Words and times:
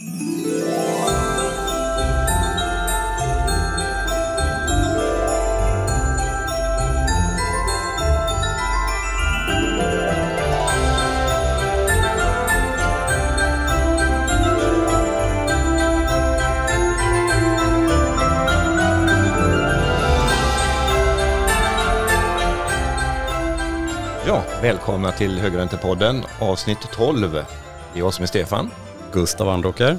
Ja, 0.00 0.04
välkomna 24.62 25.12
till 25.12 25.38
Högräntepodden 25.38 26.24
avsnitt 26.40 26.78
12. 26.92 27.32
Det 27.32 27.38
är 27.38 27.44
jag 27.98 28.14
som 28.14 28.22
är 28.22 28.26
Stefan. 28.26 28.70
Gustav 29.12 29.48
Andåker. 29.48 29.98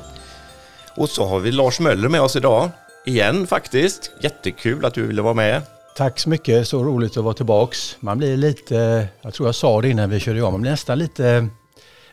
Och 0.95 1.09
så 1.09 1.25
har 1.25 1.39
vi 1.39 1.51
Lars 1.51 1.79
Möller 1.79 2.09
med 2.09 2.21
oss 2.21 2.35
idag. 2.35 2.69
Igen 3.05 3.47
faktiskt. 3.47 4.11
Jättekul 4.21 4.85
att 4.85 4.93
du 4.93 5.07
ville 5.07 5.21
vara 5.21 5.33
med. 5.33 5.61
Tack 5.95 6.19
så 6.19 6.29
mycket, 6.29 6.67
så 6.67 6.83
roligt 6.83 7.17
att 7.17 7.23
vara 7.23 7.33
tillbaks. 7.33 7.97
Man 7.99 8.17
blir 8.17 8.37
lite, 8.37 9.07
jag 9.21 9.33
tror 9.33 9.47
jag 9.47 9.55
sa 9.55 9.81
det 9.81 9.89
innan 9.89 10.09
vi 10.09 10.19
körde 10.19 10.37
igång, 10.37 10.51
man 10.51 10.61
blir 10.61 10.71
nästan 10.71 10.99
lite 10.99 11.47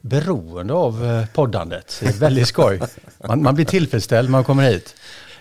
beroende 0.01 0.75
av 0.75 1.05
eh, 1.05 1.25
poddandet. 1.35 1.99
Det 2.01 2.09
är 2.09 2.13
väldigt 2.13 2.49
skoj. 2.49 2.81
Man, 3.29 3.43
man 3.43 3.55
blir 3.55 3.65
tillfredsställd 3.65 4.29
när 4.29 4.33
man 4.33 4.45
kommer 4.45 4.71
hit. 4.71 4.95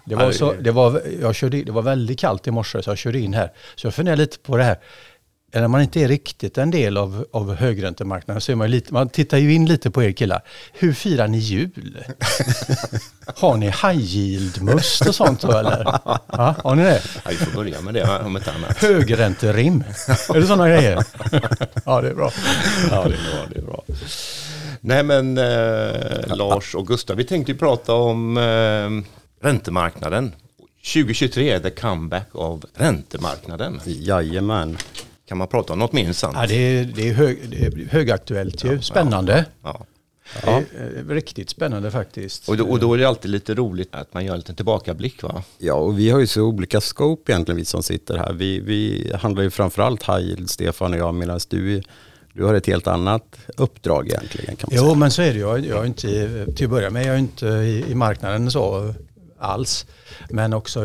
Det 0.05 0.15
var, 0.15 0.31
så, 0.31 0.53
det, 0.53 0.71
var, 0.71 1.01
jag 1.21 1.35
körde, 1.35 1.63
det 1.63 1.71
var 1.71 1.81
väldigt 1.81 2.19
kallt 2.19 2.47
i 2.47 2.51
morse 2.51 2.81
så 2.81 2.89
jag 2.89 2.97
körde 2.97 3.19
in 3.19 3.33
här. 3.33 3.51
Så 3.75 3.87
jag 3.87 3.93
funderar 3.93 4.15
lite 4.15 4.39
på 4.39 4.57
det 4.57 4.63
här 4.63 4.77
när 5.61 5.67
man 5.67 5.81
inte 5.81 6.01
är 6.01 6.07
riktigt 6.07 6.57
en 6.57 6.71
del 6.71 6.97
av, 6.97 7.25
av 7.31 7.55
högräntemarknaden 7.55 8.41
så 8.41 8.51
är 8.51 8.55
man 8.55 8.71
lite, 8.71 8.93
man 8.93 9.09
tittar 9.09 9.37
ju 9.37 9.53
in 9.53 9.65
lite 9.65 9.91
på 9.91 10.03
er 10.03 10.11
killar. 10.11 10.41
Hur 10.73 10.93
firar 10.93 11.27
ni 11.27 11.37
jul? 11.37 12.03
har 13.35 13.57
ni 13.57 13.65
high 13.65 13.97
yield 13.97 14.61
must 14.61 15.07
och 15.07 15.15
sånt 15.15 15.41
då 15.41 15.51
eller? 15.51 15.99
Ja, 16.27 16.55
har 16.63 16.75
ni 16.75 16.83
det? 16.83 17.01
Ja, 17.15 17.21
vi 17.29 17.35
får 17.35 17.51
börja 17.51 17.81
med 17.81 17.93
det 17.93 18.19
om 18.25 18.35
ett 18.35 18.47
annat. 18.47 18.77
Högränterim. 18.77 19.83
är 20.29 20.39
det 20.39 20.47
sådana 20.47 20.69
grejer? 20.69 21.03
ja, 21.85 22.01
det 22.01 22.09
är 22.09 22.15
bra. 22.15 22.31
Ja, 22.91 23.03
det 23.03 23.15
är 23.15 23.31
bra. 23.31 23.45
Det 23.53 23.59
är 23.59 23.63
bra. 23.63 23.83
Nej 24.81 25.03
men 25.03 25.37
eh, 25.37 26.35
Lars 26.35 26.75
och 26.75 26.87
Gustav, 26.87 27.17
vi 27.17 27.23
tänkte 27.23 27.51
ju 27.51 27.57
prata 27.57 27.93
om 27.93 28.37
eh, 28.37 29.45
räntemarknaden. 29.45 30.35
2023, 30.93 31.59
the 31.59 31.69
comeback 31.69 32.29
av 32.31 32.65
räntemarknaden. 32.73 33.79
Jajamän. 33.85 34.77
Kan 35.27 35.37
man 35.37 35.47
prata 35.47 35.73
om 35.73 35.79
något 35.79 35.93
mer 35.93 36.13
sant? 36.13 36.35
Ja, 36.39 36.47
det 36.47 36.55
är, 36.55 36.85
det 36.85 37.09
är, 37.09 37.13
hög, 37.13 37.39
det 37.49 37.65
är 37.65 37.87
högaktuellt 37.89 38.63
ju. 38.63 38.81
Spännande. 38.81 39.45
Ja. 39.63 39.85
Ja. 40.45 40.61
Det 40.71 41.11
är 41.11 41.15
riktigt 41.15 41.49
spännande 41.49 41.91
faktiskt. 41.91 42.49
Och, 42.49 42.57
då, 42.57 42.65
och 42.65 42.79
då 42.79 42.93
är 42.93 42.97
det 42.97 43.05
alltid 43.05 43.31
lite 43.31 43.53
roligt 43.53 43.95
att 43.95 44.13
man 44.13 44.25
gör 44.25 44.33
en 44.33 44.39
liten 44.39 44.55
tillbakablick 44.55 45.23
va? 45.23 45.43
Ja, 45.57 45.73
och 45.73 45.99
vi 45.99 46.09
har 46.09 46.19
ju 46.19 46.27
så 46.27 46.41
olika 46.41 46.81
scope 46.81 47.31
egentligen 47.31 47.57
vi 47.57 47.65
som 47.65 47.83
sitter 47.83 48.17
här. 48.17 48.33
Vi, 48.33 48.59
vi 48.59 49.11
handlar 49.19 49.43
ju 49.43 49.49
framförallt 49.49 50.03
high 50.03 50.19
yield, 50.19 50.49
Stefan 50.49 50.93
och 50.93 50.99
jag, 50.99 51.13
medan 51.13 51.39
du, 51.49 51.81
du 52.33 52.43
har 52.43 52.53
ett 52.53 52.67
helt 52.67 52.87
annat 52.87 53.37
uppdrag 53.57 54.07
egentligen. 54.07 54.55
Kan 54.55 54.69
man 54.71 54.77
jo, 54.77 54.83
säga. 54.83 54.95
men 54.95 55.11
så 55.11 55.21
är 55.21 55.33
det 55.33 55.39
ju. 55.39 55.69
Jag 55.69 55.81
är 55.81 55.85
inte, 55.85 56.45
till 56.55 56.65
att 56.65 56.71
börja 56.71 56.89
med, 56.89 57.05
jag 57.05 57.15
är 57.15 57.19
inte 57.19 57.47
i, 57.47 57.85
i 57.91 57.95
marknaden 57.95 58.51
så 58.51 58.93
alls. 59.39 59.85
Men 60.29 60.53
också 60.53 60.81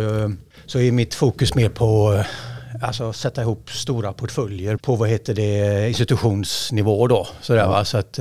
så 0.66 0.78
är 0.78 0.92
mitt 0.92 1.14
fokus 1.14 1.54
mer 1.54 1.68
på 1.68 2.24
alltså 2.80 3.12
sätta 3.12 3.42
ihop 3.42 3.70
stora 3.70 4.12
portföljer 4.12 4.76
på 4.76 4.96
vad 4.96 5.08
heter 5.08 5.34
det 5.34 5.88
institutionsnivå 5.88 7.06
då. 7.06 7.26
Sådär, 7.40 7.68
va? 7.68 7.84
Så, 7.84 7.98
att, 7.98 8.18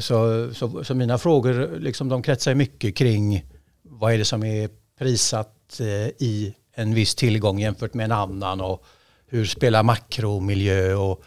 så, 0.00 0.50
så, 0.54 0.84
så, 0.84 0.94
mina 0.94 1.18
frågor 1.18 1.78
liksom, 1.78 2.08
de 2.08 2.22
kretsar 2.22 2.54
mycket 2.54 2.96
kring 2.96 3.44
vad 3.82 4.12
är 4.12 4.18
det 4.18 4.24
som 4.24 4.44
är 4.44 4.70
prissatt 4.98 5.80
i 6.18 6.54
en 6.74 6.94
viss 6.94 7.14
tillgång 7.14 7.58
jämfört 7.58 7.94
med 7.94 8.04
en 8.04 8.12
annan 8.12 8.60
och 8.60 8.84
hur 9.26 9.46
spelar 9.46 9.82
makromiljö 9.82 10.94
och 10.94 11.22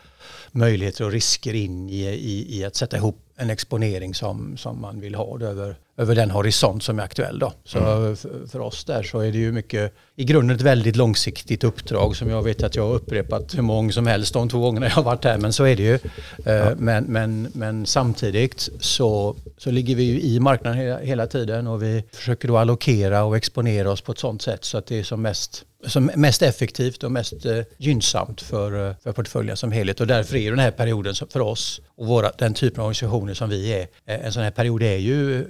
möjligheter 0.52 1.06
och 1.06 1.12
risker 1.12 1.54
in 1.54 1.90
i, 1.90 2.02
i, 2.04 2.60
i 2.60 2.66
att 2.66 2.76
sätta 2.76 2.98
ihop 2.98 3.20
en 3.36 3.50
exponering 3.50 4.14
som, 4.14 4.58
som 4.58 4.82
man 4.82 5.00
vill 5.00 5.16
ha 5.16 5.42
över, 5.42 5.76
över 5.98 6.16
den 6.16 6.32
horisont 6.32 6.84
som 6.84 7.00
är 7.00 7.04
aktuell. 7.04 7.40
Då. 7.40 7.54
Så 7.64 7.80
mm. 7.80 8.16
för, 8.48 8.60
oss 8.60 8.86
där 8.86 9.04
så 9.04 9.20
är 9.20 9.32
det 9.32 9.38
ju 9.38 9.52
mycket, 9.52 9.94
i 10.16 10.24
grunden 10.24 10.56
ett 10.56 10.62
väldigt 10.62 10.96
långsiktigt 10.96 11.64
uppdrag 11.64 12.16
som 12.16 12.30
jag 12.30 12.44
vet 12.44 12.64
att 12.64 12.76
jag 12.76 12.88
har 12.88 12.94
upprepat 12.94 13.56
hur 13.56 13.62
många 13.62 13.92
som 13.92 14.08
helst 14.08 14.34
de 14.34 14.50
två 14.50 14.60
gångerna 14.60 14.86
jag 14.86 14.94
har 14.94 15.04
varit 15.04 15.24
här, 15.24 15.38
men 15.38 15.54
så 15.54 15.64
är 15.64 15.76
det 15.76 15.84
ju. 15.84 16.00
Ja. 16.46 16.52
Eh, 16.52 16.76
men, 16.78 17.04
men, 17.04 17.48
men 17.54 17.86
samtidigt 17.86 18.70
så, 18.80 19.36
så 19.58 19.72
ligger 19.72 19.96
vi 19.96 20.04
ju 20.04 20.22
i 20.22 20.40
marknaden 20.40 20.80
hela, 20.80 21.00
hela 21.00 21.28
tiden 21.28 21.68
och 21.68 21.84
vi 21.84 22.04
försöker 22.12 22.48
då 22.48 22.58
allokera 22.58 23.24
och 23.24 23.38
exponera 23.38 23.92
oss 23.92 24.02
på 24.02 24.12
ett 24.12 24.20
sådant 24.20 24.42
sätt 24.42 24.66
så 24.66 24.78
att 24.78 24.86
det 24.86 25.00
är 25.00 25.04
som 25.04 25.22
mest 25.22 25.64
som 25.86 26.12
mest 26.16 26.42
effektivt 26.42 27.04
och 27.04 27.12
mest 27.12 27.46
eh, 27.46 27.60
gynnsamt 27.78 28.42
för, 28.42 28.90
eh, 28.90 28.96
för 29.04 29.12
portföljen 29.12 29.58
som 29.58 29.72
helhet. 29.72 30.00
Och 30.00 30.08
därför 30.08 30.36
är 30.36 30.50
den 30.50 30.60
här 30.60 30.72
perioden 30.72 31.14
för 31.30 31.40
oss 31.40 31.82
och 31.96 32.08
våra, 32.08 32.32
den 32.38 32.54
typen 32.54 32.80
av 32.80 32.86
organisationer 32.86 33.34
som 33.34 33.50
vi 33.50 33.74
är, 33.74 33.88
en 34.06 34.34
sån 34.34 34.44
här 34.44 34.52
period 34.52 34.84
är 34.84 34.98
ju 34.98 35.46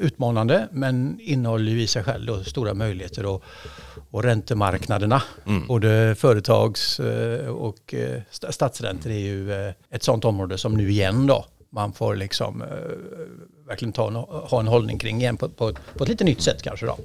utmanande 0.00 0.68
men 0.72 1.20
innehåller 1.20 1.72
ju 1.72 1.82
i 1.82 1.86
sig 1.86 2.04
själv 2.04 2.26
då 2.26 2.44
stora 2.44 2.74
möjligheter 2.74 3.26
och, 3.26 3.44
och 4.10 4.22
räntemarknaderna, 4.22 5.22
mm. 5.46 5.66
både 5.66 6.14
företags 6.14 7.00
och 7.48 7.94
statsräntor 8.30 9.10
är 9.10 9.18
ju 9.18 9.72
ett 9.90 10.02
sånt 10.02 10.24
område 10.24 10.58
som 10.58 10.74
nu 10.74 10.90
igen 10.90 11.26
då 11.26 11.44
man 11.70 11.92
får 11.92 12.16
liksom 12.16 12.64
verkligen 13.66 13.92
ta, 13.92 14.10
ha 14.50 14.60
en 14.60 14.66
hållning 14.68 14.98
kring 14.98 15.20
igen 15.20 15.36
på, 15.36 15.48
på, 15.48 15.72
på 15.96 16.04
ett 16.04 16.08
lite 16.08 16.24
nytt 16.24 16.42
sätt 16.42 16.62
kanske 16.62 16.86
då. 16.86 16.98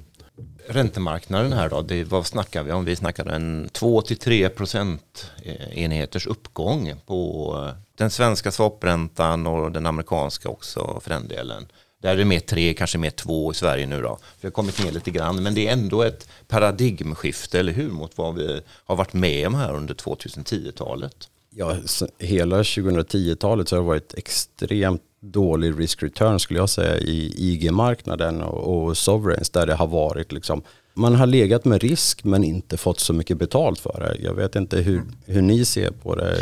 Räntemarknaden 0.67 1.53
här 1.53 1.69
då, 1.69 1.81
det, 1.81 2.03
vad 2.03 2.25
snackar 2.25 2.63
vi 2.63 2.71
om? 2.71 2.85
Vi 2.85 2.95
snackar 2.95 3.25
en 3.25 3.69
2-3 3.69 4.49
procent 4.49 5.31
enheters 5.71 6.27
uppgång 6.27 6.93
på 7.05 7.71
den 7.97 8.09
svenska 8.09 8.51
swapräntan 8.51 9.47
och 9.47 9.71
den 9.71 9.85
amerikanska 9.85 10.49
också 10.49 10.99
för 11.03 11.09
den 11.09 11.27
delen. 11.27 11.67
Där 12.01 12.12
är 12.12 12.17
det 12.17 12.25
mer 12.25 12.39
3, 12.39 12.73
kanske 12.73 12.97
mer 12.97 13.09
2 13.09 13.51
i 13.51 13.56
Sverige 13.56 13.88
nu 13.88 14.01
då. 14.01 14.17
Vi 14.41 14.45
har 14.45 14.51
kommit 14.51 14.84
ner 14.84 14.91
lite 14.91 15.12
grann, 15.12 15.44
men 15.44 15.53
det 15.53 15.67
är 15.67 15.73
ändå 15.73 16.01
ett 16.01 16.29
paradigmskifte, 16.47 17.59
eller 17.59 17.73
hur, 17.73 17.89
mot 17.89 18.17
vad 18.17 18.35
vi 18.35 18.62
har 18.85 18.95
varit 18.95 19.13
med 19.13 19.47
om 19.47 19.56
här 19.56 19.75
under 19.75 19.94
2010-talet. 19.94 21.16
Ja, 21.50 21.75
hela 22.19 22.61
2010-talet 22.61 23.69
så 23.69 23.75
har 23.75 23.81
det 23.81 23.88
varit 23.88 24.13
extremt 24.13 25.01
dålig 25.19 25.79
risk 25.79 26.03
return 26.03 26.40
skulle 26.40 26.59
jag 26.59 26.69
säga 26.69 26.97
i 26.97 27.34
IG-marknaden 27.38 28.41
och, 28.41 28.88
och 28.88 28.97
sovereigns 28.97 29.50
där 29.50 29.66
det 29.66 29.75
har 29.75 29.88
varit 29.88 30.31
liksom 30.31 30.63
man 30.94 31.16
har 31.16 31.25
legat 31.25 31.66
med 31.66 31.81
risk 31.81 32.23
men 32.23 32.44
inte 32.44 32.78
fått 32.78 33.00
så 33.00 33.13
mycket 33.13 33.38
betalt 33.38 33.79
för 33.79 34.00
det. 34.00 34.23
Jag 34.23 34.34
vet 34.34 34.56
inte 34.56 34.78
hur, 34.78 35.01
hur 35.25 35.41
ni 35.41 35.66
ser 35.66 35.91
på 35.91 36.16
det. 36.16 36.38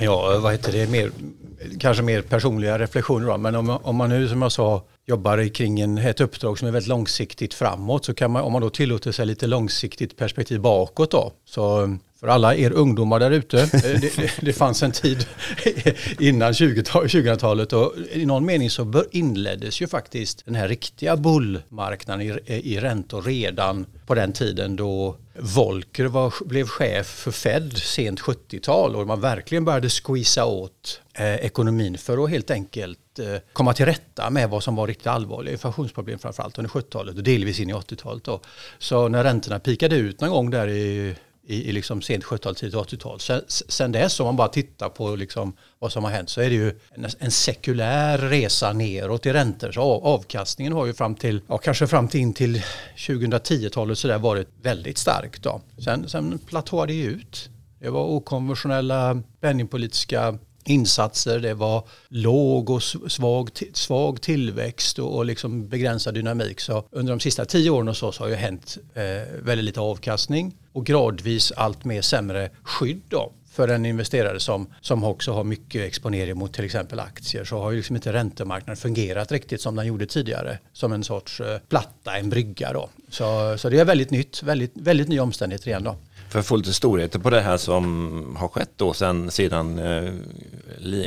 Ja, 0.00 0.38
vad 0.42 0.52
heter 0.52 0.72
det, 0.72 0.90
mer, 0.90 1.10
kanske 1.80 2.02
mer 2.02 2.22
personliga 2.22 2.78
reflektioner 2.78 3.26
då. 3.26 3.36
Men 3.36 3.54
om, 3.54 3.70
om 3.82 3.96
man 3.96 4.08
nu 4.08 4.28
som 4.28 4.42
jag 4.42 4.52
sa 4.52 4.82
jobbar 5.06 5.48
kring 5.48 5.80
en, 5.80 5.98
ett 5.98 6.20
uppdrag 6.20 6.58
som 6.58 6.68
är 6.68 6.72
väldigt 6.72 6.88
långsiktigt 6.88 7.54
framåt 7.54 8.04
så 8.04 8.14
kan 8.14 8.30
man, 8.30 8.42
om 8.42 8.52
man 8.52 8.62
då 8.62 8.70
tillåter 8.70 9.12
sig 9.12 9.26
lite 9.26 9.46
långsiktigt 9.46 10.16
perspektiv 10.16 10.60
bakåt 10.60 11.10
då, 11.10 11.32
så 11.44 11.82
eh, 11.82 11.88
för 12.20 12.26
alla 12.26 12.54
er 12.54 12.72
ungdomar 12.72 13.20
där 13.20 13.30
ute, 13.30 13.60
eh, 13.60 13.68
det, 13.70 14.16
det, 14.16 14.32
det, 14.40 14.52
fanns 14.52 14.82
en 14.82 14.92
tid 14.92 15.26
innan 16.20 16.52
2000-talet 16.52 17.72
och 17.72 17.94
i 18.12 18.26
någon 18.26 18.46
mening 18.46 18.70
så 18.70 19.04
inleddes 19.10 19.82
ju 19.82 19.86
faktiskt 19.86 20.44
den 20.44 20.54
här 20.54 20.68
riktiga 20.68 21.16
bullmarknaden 21.16 22.22
i, 22.22 22.40
i 22.46 22.80
räntor 22.80 23.22
redan 23.22 23.86
på 24.06 24.14
den 24.14 24.32
tiden 24.32 24.76
då 24.76 25.16
Volcker 25.38 26.04
var, 26.04 26.34
blev 26.44 26.66
chef 26.66 27.06
för 27.06 27.30
Fed 27.30 27.76
sent 27.76 28.20
70-tal 28.20 28.96
och 28.96 29.06
man 29.06 29.20
verkligen 29.20 29.64
började 29.64 29.88
squeeza 29.88 30.44
åt 30.44 31.00
eh, 31.14 31.34
ekonomin 31.34 31.98
för 31.98 32.24
att 32.24 32.30
helt 32.30 32.50
enkelt 32.50 32.98
Eh, 33.18 33.36
komma 33.52 33.72
till 33.72 33.86
rätta 33.86 34.30
med 34.30 34.50
vad 34.50 34.62
som 34.62 34.76
var 34.76 34.86
riktigt 34.86 35.06
allvarliga 35.06 35.52
inflationsproblem 35.52 36.18
framförallt 36.18 36.58
under 36.58 36.70
70-talet 36.70 37.16
och 37.16 37.22
delvis 37.22 37.60
in 37.60 37.70
i 37.70 37.74
80-talet. 37.74 38.42
Så 38.78 39.08
när 39.08 39.24
räntorna 39.24 39.58
pikade 39.58 39.96
ut 39.96 40.20
någon 40.20 40.30
gång 40.30 40.50
där 40.50 40.68
i 40.68 41.14
i, 41.46 41.68
i 41.68 41.72
liksom 41.72 42.02
sent 42.02 42.24
70-tal, 42.24 42.54
tidigt 42.54 42.74
80-tal. 42.74 43.20
Sen, 43.20 43.42
sen 43.48 43.92
dess 43.92 44.20
om 44.20 44.26
man 44.26 44.36
bara 44.36 44.48
tittar 44.48 44.88
på 44.88 45.16
liksom 45.16 45.56
vad 45.78 45.92
som 45.92 46.04
har 46.04 46.10
hänt 46.10 46.30
så 46.30 46.40
är 46.40 46.48
det 46.50 46.54
ju 46.54 46.68
en, 46.94 47.06
en 47.18 47.30
sekulär 47.30 48.18
resa 48.18 48.72
neråt 48.72 49.26
i 49.26 49.32
räntor. 49.32 49.72
Så 49.72 49.80
av, 49.80 50.06
avkastningen 50.06 50.72
har 50.72 50.86
ju 50.86 50.94
fram 50.94 51.14
till, 51.14 51.40
ja, 51.48 51.58
kanske 51.58 51.86
fram 51.86 52.08
till 52.08 52.20
in 52.20 52.34
till 52.34 52.62
2010-talet 52.96 53.98
så 53.98 54.08
där 54.08 54.18
varit 54.18 54.48
väldigt 54.62 54.98
stark. 54.98 55.42
Då. 55.42 55.60
Sen, 55.84 56.08
sen 56.08 56.38
platåade 56.38 56.92
det 56.92 57.02
ut. 57.02 57.50
Det 57.78 57.90
var 57.90 58.04
okonventionella 58.04 59.22
penningpolitiska 59.40 60.38
insatser, 60.66 61.40
det 61.40 61.54
var 61.54 61.88
låg 62.08 62.70
och 62.70 62.82
svag, 62.82 63.50
svag 63.72 64.20
tillväxt 64.20 64.98
och, 64.98 65.16
och 65.16 65.24
liksom 65.24 65.68
begränsad 65.68 66.14
dynamik. 66.14 66.60
Så 66.60 66.84
under 66.90 67.12
de 67.12 67.20
sista 67.20 67.44
tio 67.44 67.70
åren 67.70 67.88
och 67.88 67.96
så, 67.96 68.12
så 68.12 68.22
har 68.22 68.28
ju 68.28 68.34
hänt 68.34 68.78
eh, 68.94 69.02
väldigt 69.42 69.64
lite 69.64 69.80
avkastning 69.80 70.56
och 70.72 70.86
gradvis 70.86 71.52
allt 71.52 71.84
mer 71.84 72.02
sämre 72.02 72.50
skydd 72.62 73.02
då 73.08 73.32
för 73.56 73.68
en 73.68 73.86
investerare 73.86 74.40
som, 74.40 74.66
som 74.80 75.04
också 75.04 75.32
har 75.32 75.44
mycket 75.44 75.82
exponering 75.82 76.38
mot 76.38 76.52
till 76.52 76.64
exempel 76.64 77.00
aktier 77.00 77.44
så 77.44 77.58
har 77.58 77.70
ju 77.70 77.76
liksom 77.76 77.96
inte 77.96 78.12
räntemarknaden 78.12 78.76
fungerat 78.76 79.32
riktigt 79.32 79.60
som 79.60 79.76
den 79.76 79.86
gjorde 79.86 80.06
tidigare. 80.06 80.58
Som 80.72 80.92
en 80.92 81.04
sorts 81.04 81.40
eh, 81.40 81.58
platta, 81.68 82.16
en 82.16 82.30
brygga 82.30 82.72
då. 82.72 82.88
Så, 83.08 83.58
så 83.58 83.68
det 83.68 83.80
är 83.80 83.84
väldigt 83.84 84.10
nytt, 84.10 84.42
väldigt, 84.42 84.72
väldigt 84.74 85.08
ny 85.08 85.20
omständigheter 85.20 85.68
igen 85.68 85.82
då. 85.82 85.96
För 86.28 86.38
att 86.38 86.46
få 86.46 86.56
lite 86.56 86.72
storheter 86.72 87.18
på 87.18 87.30
det 87.30 87.40
här 87.40 87.56
som 87.56 88.36
har 88.38 88.48
skett 88.48 88.70
då 88.76 88.92
sen, 88.92 89.30
sedan 89.30 89.78
eh, 89.78 90.12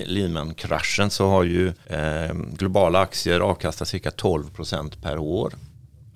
Lehman-kraschen 0.05 1.09
så 1.09 1.27
har 1.27 1.43
ju 1.43 1.67
eh, 1.85 2.33
globala 2.33 2.99
aktier 2.99 3.39
avkastat 3.39 3.87
cirka 3.87 4.11
12 4.11 4.49
procent 4.49 5.01
per 5.01 5.17
år. 5.17 5.53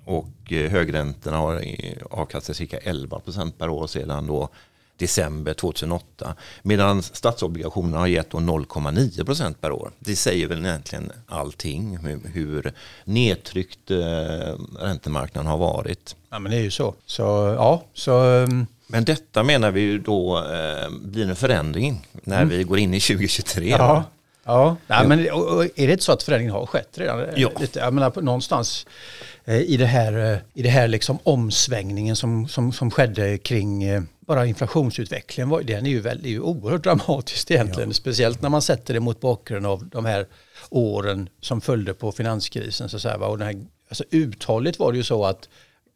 Och 0.04 0.52
eh, 0.52 0.70
högräntorna 0.70 1.36
har 1.36 1.54
eh, 1.54 1.96
avkastat 2.10 2.56
cirka 2.56 2.78
11 2.78 3.20
procent 3.20 3.58
per 3.58 3.68
år 3.68 3.86
sedan 3.86 4.26
då 4.26 4.48
december 4.96 5.54
2008. 5.54 6.34
Medan 6.62 7.02
statsobligationerna 7.02 7.98
har 7.98 8.06
gett 8.06 8.32
0,9 8.32 9.24
procent 9.24 9.60
per 9.60 9.72
år. 9.72 9.90
Det 9.98 10.16
säger 10.16 10.48
väl 10.48 10.66
egentligen 10.66 11.12
allting 11.26 11.98
hur 12.32 12.72
nedtryckt 13.04 13.90
eh, 13.90 13.98
räntemarknaden 14.78 15.50
har 15.50 15.58
varit. 15.58 16.16
Ja 16.30 16.38
men 16.38 16.52
det 16.52 16.58
är 16.58 16.62
ju 16.62 16.70
så. 16.70 16.94
Så 17.06 17.22
ja, 17.58 17.82
så 17.94 18.24
um 18.24 18.66
men 18.86 19.04
detta 19.04 19.42
menar 19.42 19.70
vi 19.70 19.80
ju 19.80 19.98
då 19.98 20.38
eh, 20.38 20.90
blir 21.02 21.28
en 21.28 21.36
förändring 21.36 22.06
när 22.12 22.42
mm. 22.42 22.48
vi 22.48 22.64
går 22.64 22.78
in 22.78 22.94
i 22.94 23.00
2023. 23.00 23.68
Ja, 23.68 24.04
ja. 24.44 24.76
Nej, 24.86 25.06
men 25.08 25.20
är 25.20 25.86
det 25.86 25.92
inte 25.92 26.04
så 26.04 26.12
att 26.12 26.22
förändringen 26.22 26.54
har 26.54 26.66
skett 26.66 26.98
redan? 26.98 27.26
Jo. 27.36 27.50
Lite, 27.60 27.78
jag 27.78 27.94
menar, 27.94 28.22
någonstans 28.22 28.86
eh, 29.44 29.60
i 29.60 29.76
det 29.76 29.86
här, 29.86 30.32
eh, 30.32 30.38
i 30.54 30.62
det 30.62 30.68
här 30.68 30.88
liksom 30.88 31.18
omsvängningen 31.22 32.16
som, 32.16 32.48
som, 32.48 32.72
som 32.72 32.90
skedde 32.90 33.38
kring 33.38 33.82
eh, 33.82 34.02
bara 34.26 34.46
inflationsutvecklingen, 34.46 35.66
den 35.66 35.86
är 35.86 35.90
ju, 35.90 36.00
väldigt, 36.00 36.26
är 36.26 36.30
ju 36.30 36.40
oerhört 36.40 36.82
dramatiskt 36.82 37.50
egentligen. 37.50 37.88
Ja. 37.88 37.94
Speciellt 37.94 38.42
när 38.42 38.48
man 38.48 38.62
sätter 38.62 38.94
det 38.94 39.00
mot 39.00 39.20
bakgrund 39.20 39.66
av 39.66 39.86
de 39.86 40.04
här 40.04 40.26
åren 40.70 41.28
som 41.40 41.60
följde 41.60 41.94
på 41.94 42.12
finanskrisen. 42.12 42.88
Så, 42.88 42.98
så 42.98 43.08
här, 43.08 43.22
och 43.22 43.38
den 43.38 43.46
här, 43.46 43.66
alltså, 43.88 44.04
uthålligt 44.10 44.78
var 44.78 44.92
det 44.92 44.98
ju 44.98 45.04
så 45.04 45.24
att 45.24 45.48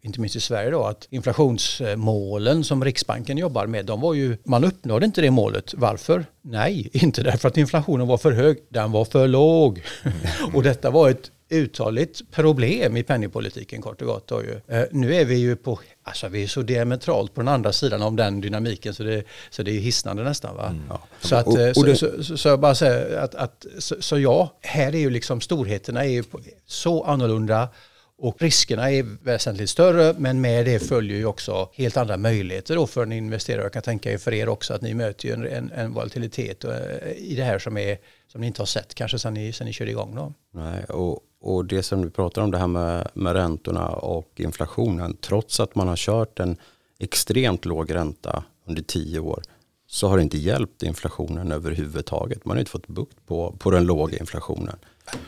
inte 0.09 0.21
minst 0.21 0.37
i 0.37 0.41
Sverige 0.41 0.71
då, 0.71 0.85
att 0.85 1.07
inflationsmålen 1.11 2.65
som 2.65 2.85
Riksbanken 2.85 3.39
jobbar 3.39 3.67
med, 3.67 3.87
de 3.87 4.01
var 4.01 4.15
ju, 4.15 4.37
man 4.45 4.65
uppnådde 4.65 5.07
inte 5.07 5.21
det 5.21 5.31
målet. 5.31 5.75
Varför? 5.77 6.27
Nej, 6.43 6.91
inte 6.93 7.23
därför 7.23 7.49
att 7.49 7.57
inflationen 7.57 8.07
var 8.07 8.19
för 8.19 8.33
hög, 8.33 8.59
den 8.69 8.93
var 8.93 9.05
för 9.05 9.29
låg. 9.29 9.83
Mm. 10.05 10.17
och 10.55 10.63
detta 10.63 10.91
var 10.91 11.11
ett 11.11 11.31
uttaligt 11.51 12.31
problem 12.31 12.97
i 12.97 13.03
penningpolitiken 13.03 13.83
kort 13.83 14.03
och 14.03 14.07
gott. 14.07 14.31
Eh, 14.31 14.83
nu 14.91 15.15
är 15.15 15.25
vi 15.25 15.35
ju 15.35 15.57
på, 15.57 15.79
alltså 16.03 16.29
vi 16.29 16.43
är 16.43 16.47
så 16.47 16.63
diametralt 16.63 17.35
på 17.35 17.41
den 17.41 17.49
andra 17.49 17.73
sidan 17.73 18.03
om 18.03 18.17
den 18.17 18.41
dynamiken 18.41 18.95
så 18.95 19.03
det, 19.03 19.25
så 19.51 19.63
det 19.63 19.71
är 19.71 19.81
hisnande 19.81 20.25
nästan. 20.25 20.57
Va? 20.57 20.67
Mm. 20.67 20.83
Så, 21.21 21.37
att, 21.37 21.47
och, 21.47 21.59
eh, 21.59 21.73
och 21.77 21.85
det... 21.85 21.97
så, 21.97 22.23
så, 22.23 22.37
så, 22.37 22.49
jag 22.49 22.61
bara 22.61 22.75
säger 22.75 23.17
att, 23.17 23.35
att 23.35 23.67
så, 23.79 23.97
så, 24.01 24.19
ja, 24.19 24.59
här 24.61 24.95
är 24.95 24.99
ju 24.99 25.11
liksom 25.11 25.41
storheterna 25.41 26.05
är 26.05 26.09
ju 26.09 26.25
så 26.67 27.05
annorlunda 27.05 27.69
och 28.19 28.43
riskerna 28.43 28.91
är 28.91 29.25
väsentligt 29.25 29.70
större 29.70 30.15
men 30.19 30.41
med 30.41 30.67
det 30.67 30.79
följer 30.79 31.17
ju 31.17 31.26
också 31.26 31.70
helt 31.73 31.97
andra 31.97 32.17
möjligheter 32.17 32.75
då 32.75 32.87
för 32.87 33.03
en 33.03 33.12
investerare. 33.12 33.62
Jag 33.62 33.73
kan 33.73 33.82
tänka 33.82 34.12
er 34.12 34.19
för 34.19 34.35
er 34.35 34.49
också 34.49 34.75
att 34.75 34.82
ni 34.82 34.94
möter 34.94 35.29
ju 35.29 35.35
en, 35.35 35.47
en, 35.47 35.73
en 35.73 35.93
volatilitet 35.93 36.65
eh, 36.65 36.73
i 37.17 37.35
det 37.37 37.43
här 37.44 37.59
som, 37.59 37.76
är, 37.76 37.99
som 38.26 38.41
ni 38.41 38.47
inte 38.47 38.61
har 38.61 38.67
sett 38.67 38.94
kanske 38.94 39.19
sedan 39.19 39.35
ni, 39.35 39.53
sedan 39.53 39.67
ni 39.67 39.73
körde 39.73 39.91
igång. 39.91 40.15
Då. 40.15 40.32
Nej, 40.55 40.85
och, 40.85 41.20
och 41.41 41.65
det 41.65 41.82
som 41.82 42.03
du 42.03 42.11
pratar 42.11 42.43
om 42.43 42.50
det 42.50 42.59
här 42.59 42.67
med, 42.67 43.09
med 43.15 43.32
räntorna 43.32 43.88
och 43.88 44.32
inflationen. 44.37 45.17
Trots 45.21 45.61
att 45.61 45.75
man 45.75 45.88
har 45.88 45.97
kört 45.97 46.41
en 46.41 46.56
extremt 46.99 47.64
låg 47.64 47.94
ränta 47.94 48.44
under 48.67 48.82
tio 48.82 49.21
år 49.21 49.43
så 49.87 50.09
har 50.09 50.17
det 50.17 50.23
inte 50.23 50.38
hjälpt 50.38 50.82
inflationen 50.82 51.53
överhuvudtaget. 51.53 52.44
Man 52.44 52.56
har 52.56 52.61
inte 52.61 52.71
fått 52.71 52.87
bukt 52.87 53.26
på, 53.26 53.56
på 53.59 53.71
den 53.71 53.87
låga 53.87 54.19
inflationen. 54.19 54.76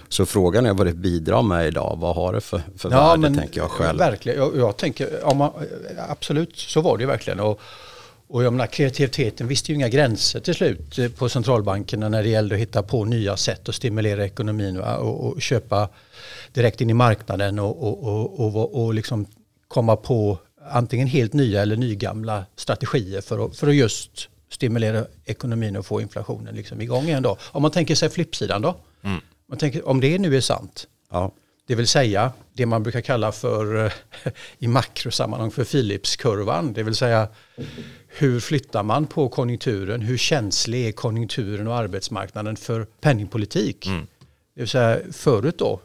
Så 0.08 0.26
frågan 0.26 0.66
är 0.66 0.74
vad 0.74 0.86
det 0.86 0.92
bidrar 0.92 1.42
med 1.42 1.66
idag. 1.66 1.98
Vad 2.00 2.16
har 2.16 2.32
det 2.32 2.40
för, 2.40 2.62
för 2.76 2.90
ja, 2.90 3.08
värde 3.08 3.20
men, 3.20 3.34
tänker 3.34 3.60
jag 3.60 3.70
själv. 3.70 3.98
Verkligen, 3.98 4.38
jag, 4.38 4.56
jag 4.56 4.76
tänker, 4.76 5.24
om 5.24 5.36
man, 5.36 5.52
absolut 6.08 6.56
så 6.56 6.80
var 6.80 6.98
det 6.98 7.06
verkligen. 7.06 7.40
Och, 7.40 7.60
och 8.28 8.44
jag 8.44 8.52
menar, 8.52 8.66
kreativiteten 8.66 9.48
visste 9.48 9.72
ju 9.72 9.76
inga 9.76 9.88
gränser 9.88 10.40
till 10.40 10.54
slut 10.54 10.98
eh, 10.98 11.08
på 11.08 11.28
centralbankerna 11.28 12.08
när 12.08 12.22
det 12.22 12.28
gällde 12.28 12.54
att 12.54 12.60
hitta 12.60 12.82
på 12.82 13.04
nya 13.04 13.36
sätt 13.36 13.68
att 13.68 13.74
stimulera 13.74 14.24
ekonomin 14.24 14.76
och, 14.76 15.26
och, 15.26 15.42
köpa 15.42 15.88
direkt 16.52 16.80
in 16.80 16.90
i 16.90 16.94
marknaden 16.94 17.58
och, 17.58 17.82
och, 17.82 18.40
och, 18.40 18.84
och, 18.84 18.94
liksom 18.94 19.26
komma 19.68 19.96
på 19.96 20.38
antingen 20.70 21.06
helt 21.06 21.32
nya 21.32 21.62
eller 21.62 21.76
nygamla 21.76 22.44
strategier 22.56 23.20
för 23.20 23.46
att, 23.46 23.56
för 23.56 23.68
att 23.68 23.74
just 23.74 24.28
stimulera 24.50 25.04
ekonomin 25.24 25.76
och 25.76 25.86
få 25.86 26.00
inflationen 26.00 26.54
liksom 26.54 26.80
igång 26.80 27.04
igen. 27.04 27.22
Då. 27.22 27.36
Om 27.42 27.62
man 27.62 27.70
tänker 27.70 27.94
sig 27.94 28.10
flippsidan 28.10 28.62
då? 28.62 28.76
Mm. 29.02 29.20
Man 29.50 29.58
tänker, 29.58 29.88
om 29.88 30.00
det 30.00 30.18
nu 30.18 30.36
är 30.36 30.40
sant, 30.40 30.88
ja. 31.10 31.32
det 31.66 31.74
vill 31.74 31.86
säga 31.86 32.32
det 32.52 32.66
man 32.66 32.82
brukar 32.82 33.00
kalla 33.00 33.32
för 33.32 33.84
eh, 33.84 33.92
i 34.58 34.68
makrosammanhang 34.68 35.50
för 35.50 35.64
Philipskurvan, 35.64 36.72
det 36.72 36.82
vill 36.82 36.94
säga 36.94 37.28
hur 38.08 38.40
flyttar 38.40 38.82
man 38.82 39.06
på 39.06 39.28
konjunkturen, 39.28 40.00
hur 40.00 40.16
känslig 40.16 40.86
är 40.86 40.92
konjunkturen 40.92 41.66
och 41.66 41.76
arbetsmarknaden 41.76 42.56
för 42.56 42.84
penningpolitik? 43.00 43.86
Mm. 43.86 44.06
Det 44.54 44.60
vill 44.60 44.68
säga 44.68 44.98
förut 45.12 45.58
då 45.58 45.80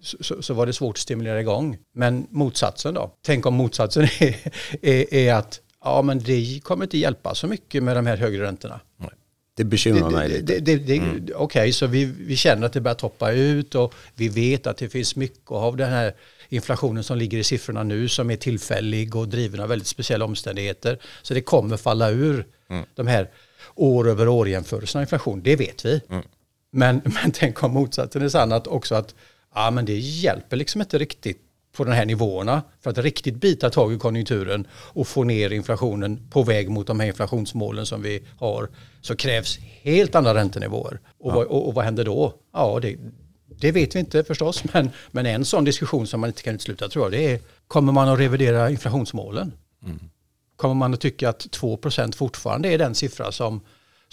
så, 0.00 0.42
så, 0.42 0.54
var 0.54 0.66
det 0.66 0.72
svårt 0.72 0.96
att 0.96 1.00
stimulera 1.00 1.40
igång. 1.40 1.78
Men 1.94 2.26
motsatsen 2.30 2.94
då? 2.94 3.10
Tänk 3.22 3.46
om 3.46 3.54
motsatsen 3.54 4.02
är, 4.20 4.36
är, 4.82 5.14
är 5.14 5.34
att 5.34 5.60
ja, 5.84 6.02
men 6.02 6.18
det 6.18 6.60
kommer 6.64 6.84
inte 6.84 6.98
hjälpa 6.98 7.34
så 7.34 7.46
mycket 7.46 7.82
med 7.82 7.96
de 7.96 8.06
här 8.06 8.16
högre 8.16 8.42
räntorna. 8.42 8.80
Nej. 8.96 9.10
Det 9.54 9.64
bekymrar 9.64 10.10
mig 10.10 10.28
lite. 10.28 10.94
Mm. 10.94 11.24
Okej, 11.24 11.36
okay, 11.36 11.72
så 11.72 11.86
vi, 11.86 12.04
vi 12.04 12.36
känner 12.36 12.66
att 12.66 12.72
det 12.72 12.80
börjar 12.80 12.94
toppa 12.94 13.32
ut 13.32 13.74
och 13.74 13.94
vi 14.14 14.28
vet 14.28 14.66
att 14.66 14.76
det 14.76 14.88
finns 14.88 15.16
mycket 15.16 15.50
av 15.50 15.76
den 15.76 15.90
här 15.90 16.14
inflationen 16.48 17.04
som 17.04 17.18
ligger 17.18 17.38
i 17.38 17.44
siffrorna 17.44 17.82
nu 17.82 18.08
som 18.08 18.30
är 18.30 18.36
tillfällig 18.36 19.16
och 19.16 19.28
driven 19.28 19.60
av 19.60 19.68
väldigt 19.68 19.88
speciella 19.88 20.24
omständigheter. 20.24 20.98
Så 21.22 21.34
det 21.34 21.40
kommer 21.40 21.76
falla 21.76 22.10
ur 22.10 22.46
mm. 22.70 22.84
de 22.94 23.06
här 23.06 23.30
år 23.74 24.08
över 24.08 24.28
år 24.28 24.48
jämförelserna 24.48 25.00
av 25.00 25.02
inflation, 25.02 25.42
det 25.42 25.56
vet 25.56 25.84
vi. 25.84 26.00
Mm. 26.08 26.22
Men, 26.70 27.00
men 27.22 27.32
tänk 27.32 27.62
om 27.62 27.72
motsatsen 27.72 28.22
är 28.22 28.28
sann, 28.28 28.52
att 28.52 28.66
också 28.66 28.94
att 28.94 29.14
ja, 29.54 29.70
men 29.70 29.84
det 29.84 29.96
hjälper 29.96 30.56
liksom 30.56 30.80
inte 30.80 30.98
riktigt 30.98 31.51
på 31.76 31.84
de 31.84 31.92
här 31.92 32.04
nivåerna 32.04 32.62
för 32.80 32.90
att 32.90 32.98
riktigt 32.98 33.34
bita 33.34 33.70
tag 33.70 33.92
i 33.92 33.98
konjunkturen 33.98 34.66
och 34.72 35.08
få 35.08 35.24
ner 35.24 35.52
inflationen 35.52 36.28
på 36.30 36.42
väg 36.42 36.70
mot 36.70 36.86
de 36.86 37.00
här 37.00 37.06
inflationsmålen 37.06 37.86
som 37.86 38.02
vi 38.02 38.22
har 38.38 38.68
så 39.00 39.16
krävs 39.16 39.58
helt 39.82 40.14
andra 40.14 40.34
räntenivåer. 40.34 41.00
Och, 41.18 41.30
ja. 41.30 41.34
vad, 41.34 41.46
och, 41.46 41.68
och 41.68 41.74
vad 41.74 41.84
händer 41.84 42.04
då? 42.04 42.34
Ja, 42.52 42.78
det, 42.82 42.96
det, 43.60 43.72
vet 43.72 43.94
vi 43.94 44.00
inte 44.00 44.24
förstås, 44.24 44.64
men, 44.72 44.90
men 45.10 45.26
en 45.26 45.44
sån 45.44 45.64
diskussion 45.64 46.06
som 46.06 46.20
man 46.20 46.30
inte 46.30 46.42
kan 46.42 46.54
utesluta 46.54 46.88
tror 46.88 47.04
jag 47.04 47.12
det 47.12 47.32
är 47.32 47.40
kommer 47.68 47.92
man 47.92 48.08
att 48.08 48.18
revidera 48.18 48.70
inflationsmålen? 48.70 49.52
Mm. 49.84 49.98
Kommer 50.56 50.74
man 50.74 50.94
att 50.94 51.00
tycka 51.00 51.28
att 51.28 51.46
2% 51.46 52.16
fortfarande 52.16 52.68
är 52.68 52.78
den 52.78 52.94
siffra 52.94 53.32
som 53.32 53.60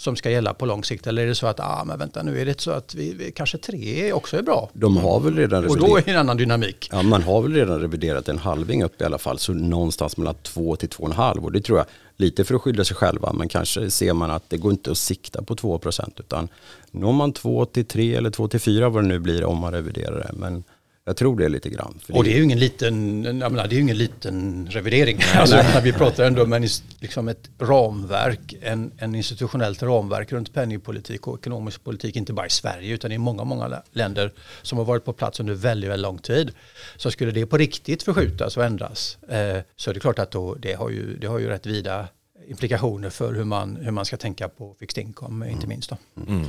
som 0.00 0.16
ska 0.16 0.30
gälla 0.30 0.54
på 0.54 0.66
lång 0.66 0.84
sikt? 0.84 1.06
Eller 1.06 1.22
är 1.22 1.26
det 1.26 1.34
så 1.34 1.46
att, 1.46 1.60
ah, 1.60 1.84
men 1.86 1.98
vänta 1.98 2.22
nu 2.22 2.40
är 2.40 2.46
det 2.46 2.60
så 2.60 2.70
att 2.70 2.94
vi, 2.94 3.14
vi 3.14 3.32
kanske 3.32 3.58
tre 3.58 4.12
också 4.12 4.36
är 4.36 4.42
bra? 4.42 4.70
De 4.72 4.96
har 4.96 5.20
väl 5.20 5.36
redan 5.36 5.62
reviderat. 5.62 5.82
Och 5.82 5.88
då 5.88 5.96
är 5.96 6.02
det 6.02 6.10
en 6.10 6.16
annan 6.18 6.36
dynamik. 6.36 6.88
Ja, 6.92 7.02
man 7.02 7.22
har 7.22 7.42
väl 7.42 7.54
redan 7.54 7.80
reviderat 7.80 8.28
en 8.28 8.38
halving 8.38 8.82
upp 8.82 9.00
i 9.00 9.04
alla 9.04 9.18
fall. 9.18 9.38
Så 9.38 9.52
någonstans 9.52 10.16
mellan 10.16 10.34
två 10.34 10.76
till 10.76 10.88
två 10.88 11.02
och 11.02 11.08
en 11.08 11.16
halv. 11.16 11.44
Och 11.44 11.52
det 11.52 11.60
tror 11.60 11.78
jag 11.78 11.86
lite 12.16 12.44
för 12.44 12.54
att 12.54 12.62
skydda 12.62 12.84
sig 12.84 12.96
själva. 12.96 13.32
Men 13.32 13.48
kanske 13.48 13.90
ser 13.90 14.12
man 14.12 14.30
att 14.30 14.50
det 14.50 14.56
går 14.56 14.72
inte 14.72 14.90
att 14.90 14.98
sikta 14.98 15.42
på 15.42 15.56
2 15.56 15.78
procent. 15.78 16.20
Utan 16.20 16.48
når 16.90 17.12
man 17.12 17.32
två 17.32 17.64
till 17.64 17.84
tre 17.84 18.14
eller 18.14 18.30
två 18.30 18.48
till 18.48 18.60
fyra 18.60 18.88
vad 18.88 19.04
det 19.04 19.08
nu 19.08 19.18
blir 19.18 19.44
om 19.44 19.58
man 19.58 19.72
reviderar 19.72 20.18
det. 20.18 20.32
Men 20.32 20.64
jag 21.10 21.16
tror 21.16 21.38
det 21.38 21.48
lite 21.48 21.70
grann. 21.70 21.98
och 22.12 22.24
det 22.24 22.32
är 22.32 22.36
ju 22.36 22.44
ingen 22.44 22.58
liten, 22.58 23.24
jag 23.24 23.52
menar, 23.52 23.68
det 23.68 23.76
är 23.76 23.80
ingen 23.80 23.98
liten 23.98 24.68
revidering. 24.70 25.18
Alltså, 25.34 25.62
vi 25.82 25.92
pratar 25.92 26.24
ändå 26.24 26.42
om 26.42 26.52
en, 26.52 26.66
liksom 27.00 27.28
ett 27.28 27.50
ramverk, 27.58 28.54
en, 28.62 28.92
en 28.98 29.14
institutionellt 29.14 29.82
ramverk 29.82 30.32
runt 30.32 30.54
penningpolitik 30.54 31.26
och 31.26 31.38
ekonomisk 31.38 31.84
politik, 31.84 32.16
inte 32.16 32.32
bara 32.32 32.46
i 32.46 32.50
Sverige 32.50 32.94
utan 32.94 33.12
i 33.12 33.18
många, 33.18 33.44
många 33.44 33.82
länder 33.92 34.32
som 34.62 34.78
har 34.78 34.84
varit 34.84 35.04
på 35.04 35.12
plats 35.12 35.40
under 35.40 35.54
väldigt, 35.54 35.90
väldigt 35.90 36.02
lång 36.02 36.18
tid. 36.18 36.50
Så 36.96 37.10
skulle 37.10 37.30
det 37.30 37.46
på 37.46 37.56
riktigt 37.56 38.02
förskjutas 38.02 38.56
och 38.56 38.64
ändras 38.64 39.18
eh, 39.28 39.58
så 39.76 39.90
är 39.90 39.94
det 39.94 40.00
klart 40.00 40.18
att 40.18 40.30
då, 40.30 40.54
det, 40.54 40.72
har 40.72 40.90
ju, 40.90 41.16
det 41.16 41.26
har 41.26 41.38
ju 41.38 41.48
rätt 41.48 41.66
vida 41.66 42.08
implikationer 42.48 43.10
för 43.10 43.34
hur 43.34 43.44
man, 43.44 43.76
hur 43.76 43.90
man 43.90 44.04
ska 44.04 44.16
tänka 44.16 44.48
på 44.48 44.74
fixed 44.78 45.04
income, 45.04 45.44
mm. 45.44 45.56
inte 45.56 45.66
minst. 45.66 45.90
Då. 45.90 45.96
Mm. 46.26 46.46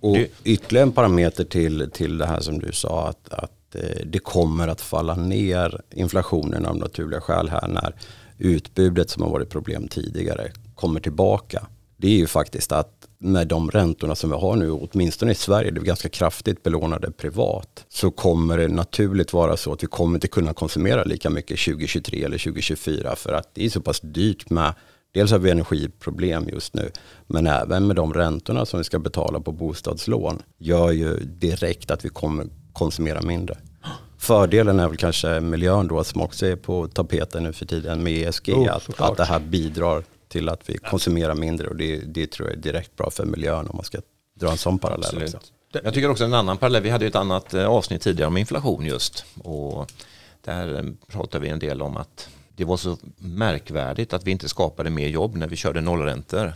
Och 0.00 0.16
ytterligare 0.44 0.86
en 0.86 0.92
parameter 0.92 1.44
till, 1.44 1.90
till 1.92 2.18
det 2.18 2.26
här 2.26 2.40
som 2.40 2.58
du 2.58 2.72
sa, 2.72 3.08
att, 3.08 3.28
att 3.32 3.59
Eh, 3.74 4.06
det 4.06 4.18
kommer 4.18 4.68
att 4.68 4.80
falla 4.80 5.14
ner 5.14 5.80
inflationen 5.90 6.66
av 6.66 6.76
naturliga 6.76 7.20
skäl 7.20 7.48
här 7.48 7.68
när 7.68 7.94
utbudet 8.38 9.10
som 9.10 9.22
har 9.22 9.30
varit 9.30 9.50
problem 9.50 9.88
tidigare 9.88 10.52
kommer 10.74 11.00
tillbaka. 11.00 11.66
Det 11.96 12.08
är 12.08 12.16
ju 12.16 12.26
faktiskt 12.26 12.72
att 12.72 13.08
med 13.18 13.48
de 13.48 13.70
räntorna 13.70 14.14
som 14.14 14.30
vi 14.30 14.36
har 14.36 14.56
nu, 14.56 14.70
åtminstone 14.70 15.32
i 15.32 15.34
Sverige, 15.34 15.70
det 15.70 15.80
är 15.80 15.84
ganska 15.84 16.08
kraftigt 16.08 16.62
belånade 16.62 17.10
privat, 17.10 17.84
så 17.88 18.10
kommer 18.10 18.58
det 18.58 18.68
naturligt 18.68 19.32
vara 19.32 19.56
så 19.56 19.72
att 19.72 19.82
vi 19.82 19.86
kommer 19.86 20.16
inte 20.16 20.28
kunna 20.28 20.54
konsumera 20.54 21.04
lika 21.04 21.30
mycket 21.30 21.60
2023 21.60 22.24
eller 22.24 22.38
2024 22.38 23.16
för 23.16 23.32
att 23.32 23.54
det 23.54 23.64
är 23.64 23.70
så 23.70 23.80
pass 23.80 24.00
dyrt 24.00 24.50
med 24.50 24.74
dels 25.12 25.30
har 25.30 25.38
vi 25.38 25.50
energiproblem 25.50 26.48
just 26.48 26.74
nu, 26.74 26.90
men 27.26 27.46
även 27.46 27.86
med 27.86 27.96
de 27.96 28.14
räntorna 28.14 28.66
som 28.66 28.78
vi 28.78 28.84
ska 28.84 28.98
betala 28.98 29.40
på 29.40 29.52
bostadslån 29.52 30.42
gör 30.58 30.90
ju 30.90 31.16
direkt 31.18 31.90
att 31.90 32.04
vi 32.04 32.08
kommer 32.08 32.46
konsumera 32.72 33.22
mindre. 33.22 33.56
Fördelen 34.18 34.80
är 34.80 34.88
väl 34.88 34.96
kanske 34.96 35.40
miljön 35.40 35.88
då 35.88 36.04
som 36.04 36.20
också 36.20 36.46
är 36.46 36.56
på 36.56 36.88
tapeten 36.88 37.42
nu 37.42 37.52
för 37.52 37.66
tiden 37.66 38.02
med 38.02 38.28
ESG. 38.28 38.52
Oh, 38.54 38.72
att, 38.72 39.00
att 39.00 39.16
det 39.16 39.24
här 39.24 39.40
bidrar 39.40 40.04
till 40.28 40.48
att 40.48 40.70
vi 40.70 40.78
konsumerar 40.78 41.34
mindre 41.34 41.68
och 41.68 41.76
det, 41.76 41.96
det 41.96 42.26
tror 42.26 42.48
jag 42.48 42.58
är 42.58 42.62
direkt 42.62 42.96
bra 42.96 43.10
för 43.10 43.24
miljön 43.24 43.66
om 43.66 43.76
man 43.76 43.84
ska 43.84 43.98
dra 44.34 44.50
en 44.50 44.58
sån 44.58 44.78
parallell. 44.78 45.28
Jag 45.72 45.94
tycker 45.94 46.10
också 46.10 46.24
en 46.24 46.34
annan 46.34 46.56
parallell, 46.56 46.82
vi 46.82 46.90
hade 46.90 47.04
ju 47.04 47.08
ett 47.08 47.16
annat 47.16 47.54
eh, 47.54 47.66
avsnitt 47.66 48.02
tidigare 48.02 48.28
om 48.28 48.36
inflation 48.36 48.86
just. 48.86 49.24
Och 49.42 49.92
där 50.44 50.78
eh, 50.78 50.84
pratade 51.06 51.44
vi 51.44 51.50
en 51.50 51.58
del 51.58 51.82
om 51.82 51.96
att 51.96 52.28
det 52.56 52.64
var 52.64 52.76
så 52.76 52.96
märkvärdigt 53.16 54.12
att 54.12 54.24
vi 54.26 54.30
inte 54.30 54.48
skapade 54.48 54.90
mer 54.90 55.08
jobb 55.08 55.36
när 55.36 55.46
vi 55.46 55.56
körde 55.56 55.80
nollräntor. 55.80 56.54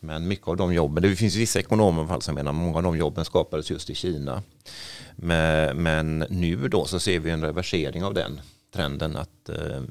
Men 0.00 0.28
mycket 0.28 0.48
av 0.48 0.56
de 0.56 0.74
jobben, 0.74 1.02
det 1.02 1.16
finns 1.16 1.36
vissa 1.36 1.58
ekonomer 1.58 2.20
som 2.20 2.34
menar 2.34 2.50
att 2.50 2.56
många 2.56 2.76
av 2.76 2.82
de 2.82 2.96
jobben 2.96 3.24
skapades 3.24 3.70
just 3.70 3.90
i 3.90 3.94
Kina. 3.94 4.42
Men, 5.16 5.82
men 5.82 6.18
nu 6.18 6.68
då 6.68 6.84
så 6.84 7.00
ser 7.00 7.18
vi 7.18 7.30
en 7.30 7.44
reversering 7.44 8.04
av 8.04 8.14
den 8.14 8.40
trenden 8.72 9.16
att 9.16 9.48
eh, 9.48 9.82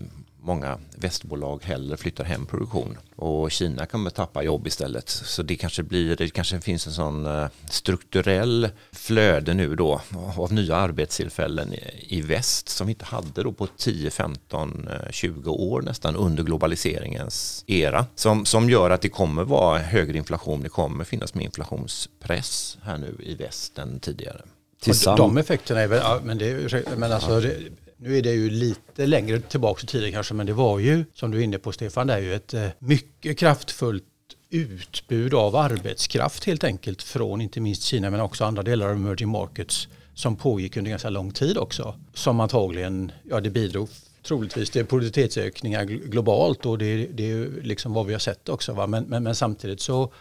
många 0.50 0.78
västbolag 0.96 1.64
hellre 1.64 1.98
flyttar 1.98 2.24
hem 2.24 2.46
produktion 2.46 2.98
och 3.16 3.52
Kina 3.52 3.86
kommer 3.86 4.10
tappa 4.10 4.44
jobb 4.44 4.68
istället. 4.68 5.10
Så 5.10 5.44
det 5.44 5.56
kanske 5.56 5.84
blir, 5.84 6.16
det 6.16 6.30
kanske 6.30 6.62
finns 6.62 6.88
en 6.88 6.94
sån 6.94 7.26
eh, 7.26 7.48
strukturell 7.70 8.70
flöde 8.92 9.54
nu 9.54 9.76
då 9.76 10.02
av 10.38 10.54
nya 10.54 10.76
arbetstillfällen 10.76 11.74
i 12.00 12.22
väst 12.22 12.70
som 12.70 12.88
vi 12.88 12.92
inte 12.94 13.06
hade 13.06 13.44
då 13.44 13.52
på 13.52 13.68
10, 13.68 14.10
15, 14.12 14.90
20 15.12 15.52
år 15.52 15.82
nästan 15.82 16.16
under 16.16 16.44
globaliseringens 16.44 17.64
era. 17.68 18.06
Som, 18.16 18.46
som 18.46 18.70
gör 18.70 18.90
att 18.90 19.02
det 19.02 19.10
kommer 19.10 19.44
vara 19.44 19.80
högre 19.80 20.18
inflation, 20.18 20.62
det 20.62 20.70
kommer 20.70 21.04
finnas 21.04 21.34
mer 21.34 21.46
inflationspress 21.46 22.78
här 22.82 22.98
nu 22.98 23.16
i 23.20 23.36
väst 23.36 23.78
än 23.78 24.00
tidigare. 24.00 24.42
Tillsamm 24.82 25.18
de 25.18 25.38
effekterna 25.38 25.82
är 25.82 25.88
väl, 25.88 26.00
ja, 26.04 26.20
men, 26.24 26.38
det, 26.38 26.98
men 26.98 27.12
alltså, 27.12 27.42
nu 28.02 28.18
är 28.18 28.22
det 28.22 28.34
ju 28.34 28.50
lite 28.50 29.06
längre 29.06 29.40
tillbaka 29.40 29.84
i 29.84 29.88
tiden 29.88 30.12
kanske, 30.12 30.34
men 30.34 30.46
det 30.46 30.54
var 30.54 30.80
ju, 30.80 31.06
som 31.14 31.32
du 31.32 31.38
är 31.40 31.44
inne 31.44 31.58
på 31.58 31.72
Stefan, 31.72 32.08
det 32.08 32.14
är 32.14 32.20
ju 32.20 32.34
ett 32.34 32.54
eh, 32.54 32.68
mycket 32.80 33.38
kraftfullt 33.38 34.04
utbud 34.50 35.34
av 35.34 35.56
arbetskraft 35.56 36.44
helt 36.44 36.64
enkelt 36.64 37.04
från 37.04 37.42
inte 37.42 37.62
minst 37.62 37.84
Kina 37.84 38.10
men 38.10 38.22
också 38.22 38.46
andra 38.46 38.64
delar 38.64 38.90
av 38.90 38.96
emerging 38.96 39.30
markets 39.30 39.88
som 40.14 40.36
pågick 40.36 40.78
under 40.78 40.90
ganska 40.90 41.10
lång 41.10 41.32
tid 41.32 41.58
också. 41.58 41.96
Som 42.14 42.40
antagligen, 42.40 43.12
ja 43.24 43.40
det 43.40 43.50
bidrog 43.50 43.90
troligtvis 44.24 44.70
till 44.70 44.86
produktivitetsökningar 44.86 45.84
globalt 45.86 46.66
och 46.66 46.78
det, 46.78 47.08
det 47.14 47.32
är 47.32 47.62
liksom 47.62 47.94
vad 47.94 48.06
vi 48.06 48.14
har 48.14 48.20
sett 48.20 48.50
också. 48.50 48.74
Va? 48.74 48.88
Men, 48.88 49.04
men, 49.04 49.24
men 49.24 49.36
samtidigt 49.36 49.82
så 49.82 50.14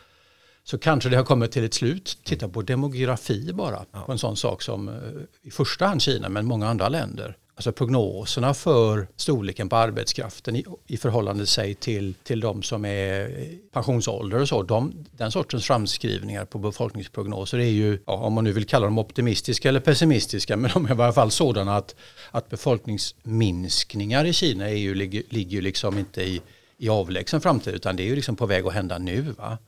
så 0.64 0.78
kanske 0.78 1.08
det 1.08 1.16
har 1.16 1.24
kommit 1.24 1.52
till 1.52 1.64
ett 1.64 1.74
slut. 1.74 2.18
Titta 2.24 2.48
på 2.48 2.62
demografi 2.62 3.52
bara, 3.52 3.84
ja. 3.92 4.02
på 4.06 4.12
en 4.12 4.18
sån 4.18 4.36
sak 4.36 4.62
som 4.62 4.88
eh, 4.88 4.94
i 5.42 5.50
första 5.50 5.86
hand 5.86 6.02
Kina 6.02 6.28
men 6.28 6.46
många 6.46 6.68
andra 6.68 6.88
länder. 6.88 7.36
Alltså 7.58 7.72
prognoserna 7.72 8.54
för 8.54 9.08
storleken 9.16 9.68
på 9.68 9.76
arbetskraften 9.76 10.56
i, 10.56 10.64
i 10.86 10.96
förhållande 10.96 11.46
sig 11.46 11.74
till, 11.74 12.14
till 12.14 12.40
de 12.40 12.62
som 12.62 12.84
är 12.84 13.20
eh, 13.20 13.46
pensionsålder 13.72 14.40
och 14.40 14.48
så. 14.48 14.62
De, 14.62 15.06
den 15.16 15.30
sortens 15.30 15.66
framskrivningar 15.66 16.44
på 16.44 16.58
befolkningsprognoser 16.58 17.58
är 17.58 17.70
ju, 17.70 17.98
ja, 18.06 18.12
om 18.12 18.32
man 18.32 18.44
nu 18.44 18.52
vill 18.52 18.66
kalla 18.66 18.86
dem 18.86 18.98
optimistiska 18.98 19.68
eller 19.68 19.80
pessimistiska, 19.80 20.56
men 20.56 20.70
de 20.74 20.84
är 20.84 20.88
i 20.88 20.92
alla 20.92 21.12
fall 21.12 21.30
sådana 21.30 21.76
att, 21.76 21.94
att 22.30 22.48
befolkningsminskningar 22.48 24.24
i 24.24 24.32
Kina 24.32 24.68
är 24.68 24.76
ju, 24.76 24.94
ligger, 24.94 25.22
ligger 25.28 25.62
liksom 25.62 25.98
inte 25.98 26.22
i, 26.22 26.40
i 26.76 26.88
avlägsen 26.88 27.40
framtid 27.40 27.74
utan 27.74 27.96
det 27.96 28.02
är 28.02 28.08
ju 28.08 28.16
liksom 28.16 28.36
på 28.36 28.46
väg 28.46 28.66
att 28.66 28.74
hända 28.74 28.98
nu. 28.98 29.20
Va? 29.20 29.58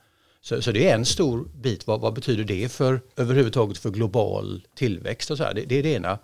Så, 0.43 0.61
så 0.61 0.71
det 0.71 0.89
är 0.89 0.95
en 0.95 1.05
stor 1.05 1.47
bit. 1.61 1.87
Vad, 1.87 2.01
vad, 2.01 2.13
betyder 2.13 2.43
det 2.43 2.71
för 2.71 3.01
överhuvudtaget 3.17 3.77
för 3.77 3.89
global 3.89 4.61
tillväxt? 4.75 5.31
Och 5.31 5.37
så 5.37 5.43
här? 5.43 5.53
Det, 5.53 5.65
det 5.65 5.75
är 5.75 5.83
det 5.83 5.93
ena. 5.93 6.19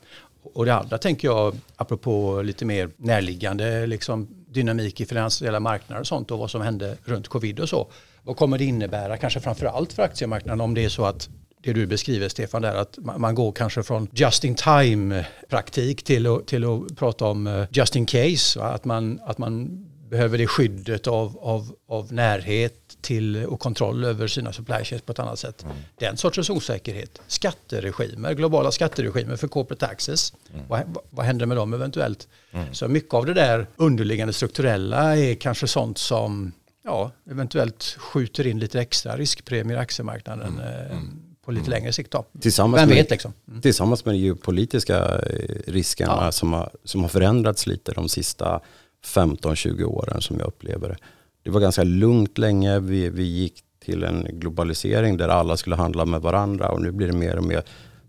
Och 0.54 0.66
det 0.66 0.76
andra 0.76 0.98
tänker 0.98 1.28
jag, 1.28 1.56
apropå 1.76 2.42
lite 2.42 2.66
mer 2.66 2.90
närliggande 2.98 3.88
liksom, 3.88 4.28
dynamik 4.48 5.02
i 5.02 5.06
finansiella 5.06 5.60
marknader 5.60 6.02
och 6.02 6.08
sånt 6.08 6.32
och 6.32 6.40
vad 6.40 6.52
som 6.52 6.62
hände 6.62 6.98
runt 7.04 7.28
covid 7.28 7.60
och 7.60 7.70
så. 7.70 7.88
Vad 8.24 8.38
kommer 8.38 8.58
det 8.58 8.64
innebära, 8.64 9.18
kanske 9.18 9.40
framförallt 9.40 9.94
för 9.94 10.04
aktiemarknaden 10.04 10.62
om 10.62 10.74
det 10.74 10.86
är 10.86 10.90
så 10.90 11.06
att 11.06 11.30
det 11.64 11.74
du 11.74 11.88
beskriver 11.88 12.30
Stefan 12.30 12.62
där 12.62 12.76
att 12.76 12.98
man 13.18 13.36
går 13.36 13.52
kanske 13.52 13.84
från 13.84 14.08
just 14.12 14.44
in 14.44 14.56
time 14.56 15.26
praktik 15.50 16.04
till 16.04 16.28
att, 16.28 16.48
till 16.48 16.64
att 16.64 16.96
prata 16.96 17.26
om 17.26 17.48
eh, 17.48 17.66
just 17.72 17.96
in 17.96 18.06
case. 18.06 18.62
Att 18.62 18.86
man, 18.86 19.20
att 19.26 19.38
man 19.38 19.86
behöver 20.10 20.38
det 20.38 20.48
skyddet 20.48 21.08
av, 21.08 21.38
av, 21.42 21.76
av 21.88 22.14
närhet 22.14 22.98
till 23.02 23.46
och 23.46 23.60
kontroll 23.60 24.04
över 24.04 24.28
sina 24.28 24.54
supply 24.54 24.84
chains 24.84 25.02
på 25.02 25.12
ett 25.12 25.20
annat 25.20 25.40
sätt. 25.40 25.64
Mm. 25.64 25.78
Den 26.00 26.18
sortens 26.18 26.50
osäkerhet. 26.50 27.22
Skatteregimer, 27.28 28.34
globala 28.34 28.72
skatteregimer 28.72 29.36
för 29.36 29.48
corporate 29.48 29.86
taxes. 29.86 30.34
Mm. 30.54 30.68
Vad, 30.68 30.98
vad 31.10 31.26
händer 31.26 31.46
med 31.46 31.58
dem 31.58 31.74
eventuellt? 31.74 32.28
Mm. 32.52 32.74
Så 32.74 32.88
mycket 32.88 33.14
av 33.14 33.26
det 33.26 33.34
där 33.34 33.68
underliggande 33.76 34.34
strukturella 34.34 35.18
är 35.18 35.36
kanske 35.36 35.68
sånt 35.68 35.98
som 35.98 36.52
ja, 36.84 37.12
eventuellt 37.32 37.84
skjuter 37.84 38.48
in 38.48 38.60
lite 38.60 38.82
extra 38.82 39.18
riskpremier 39.18 39.78
i 39.78 39.80
aktiemarknaden. 39.80 40.48
Mm. 40.48 40.60
Eh, 40.60 40.92
mm. 40.92 41.20
på 41.46 41.52
lite 41.52 41.68
mm. 41.68 41.80
längre 41.80 41.94
sikt. 41.94 42.12
Då. 42.12 42.26
Tillsammans 42.42 42.82
Vem 42.82 42.90
med, 42.90 42.98
vet 42.98 43.10
liksom. 43.10 43.34
Mm. 43.48 43.62
Tillsammans 43.62 44.06
med 44.06 44.16
de 44.16 44.20
geopolitiska 44.20 45.20
eh, 45.20 45.72
riskerna 45.72 46.18
ja. 46.22 46.32
som, 46.32 46.54
har, 46.54 46.72
som 46.84 47.02
har 47.02 47.10
förändrats 47.10 47.68
lite 47.68 47.92
de 47.92 48.10
sista 48.10 48.62
15-20 49.06 49.84
åren 49.84 50.22
som 50.22 50.40
jag 50.40 50.48
upplever 50.48 50.90
det. 50.90 50.98
Det 51.44 51.50
var 51.50 51.62
ganska 51.62 51.84
lugnt 51.84 52.38
länge. 52.38 52.80
Vi, 52.80 53.10
vi 53.10 53.24
gick 53.24 53.64
till 53.80 54.04
en 54.04 54.28
globalisering 54.32 55.18
där 55.18 55.30
alla 55.30 55.58
skulle 55.58 55.76
handla 55.76 56.06
med 56.06 56.22
varandra 56.22 56.70
och 56.70 56.82
nu 56.82 56.92
blir 56.92 57.08
det 57.08 57.18
mer 57.18 57.38
och 57.38 57.44
mer 57.44 57.64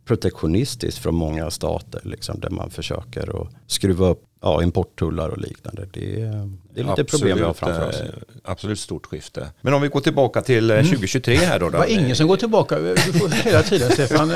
protektionistiskt 0.09 0.99
från 0.99 1.15
många 1.15 1.51
stater. 1.51 2.01
Liksom, 2.05 2.41
där 2.41 2.51
man 2.51 2.71
försöker 2.71 3.43
att 3.43 3.49
skruva 3.67 4.09
upp 4.09 4.25
ja, 4.41 4.63
importtullar 4.63 5.29
och 5.29 5.39
liknande. 5.39 5.89
Det, 5.93 6.01
det 6.01 6.81
är 6.81 6.85
lite 6.85 6.91
absolut, 6.91 7.11
problem 7.11 7.39
vi 7.39 7.45
har 7.45 7.55
framför 7.55 7.89
oss. 7.89 8.01
Eh, 8.01 8.07
absolut 8.45 8.79
stort 8.79 9.07
skifte. 9.07 9.51
Men 9.61 9.75
om 9.75 9.83
vi 9.83 9.89
går 9.89 10.01
tillbaka 10.01 10.43
till 10.43 10.69
2023 10.69 11.35
eh, 11.35 11.39
mm. 11.41 11.51
här 11.51 11.61
då. 11.61 11.71
Det 11.71 11.79
var 11.79 11.87
ingen 11.87 12.17
som 12.17 12.27
går 12.27 12.37
tillbaka 12.37 12.79
du 12.79 12.97
får 12.97 13.29
hela 13.29 13.63
tiden 13.63 13.91
Stefan. 13.91 14.33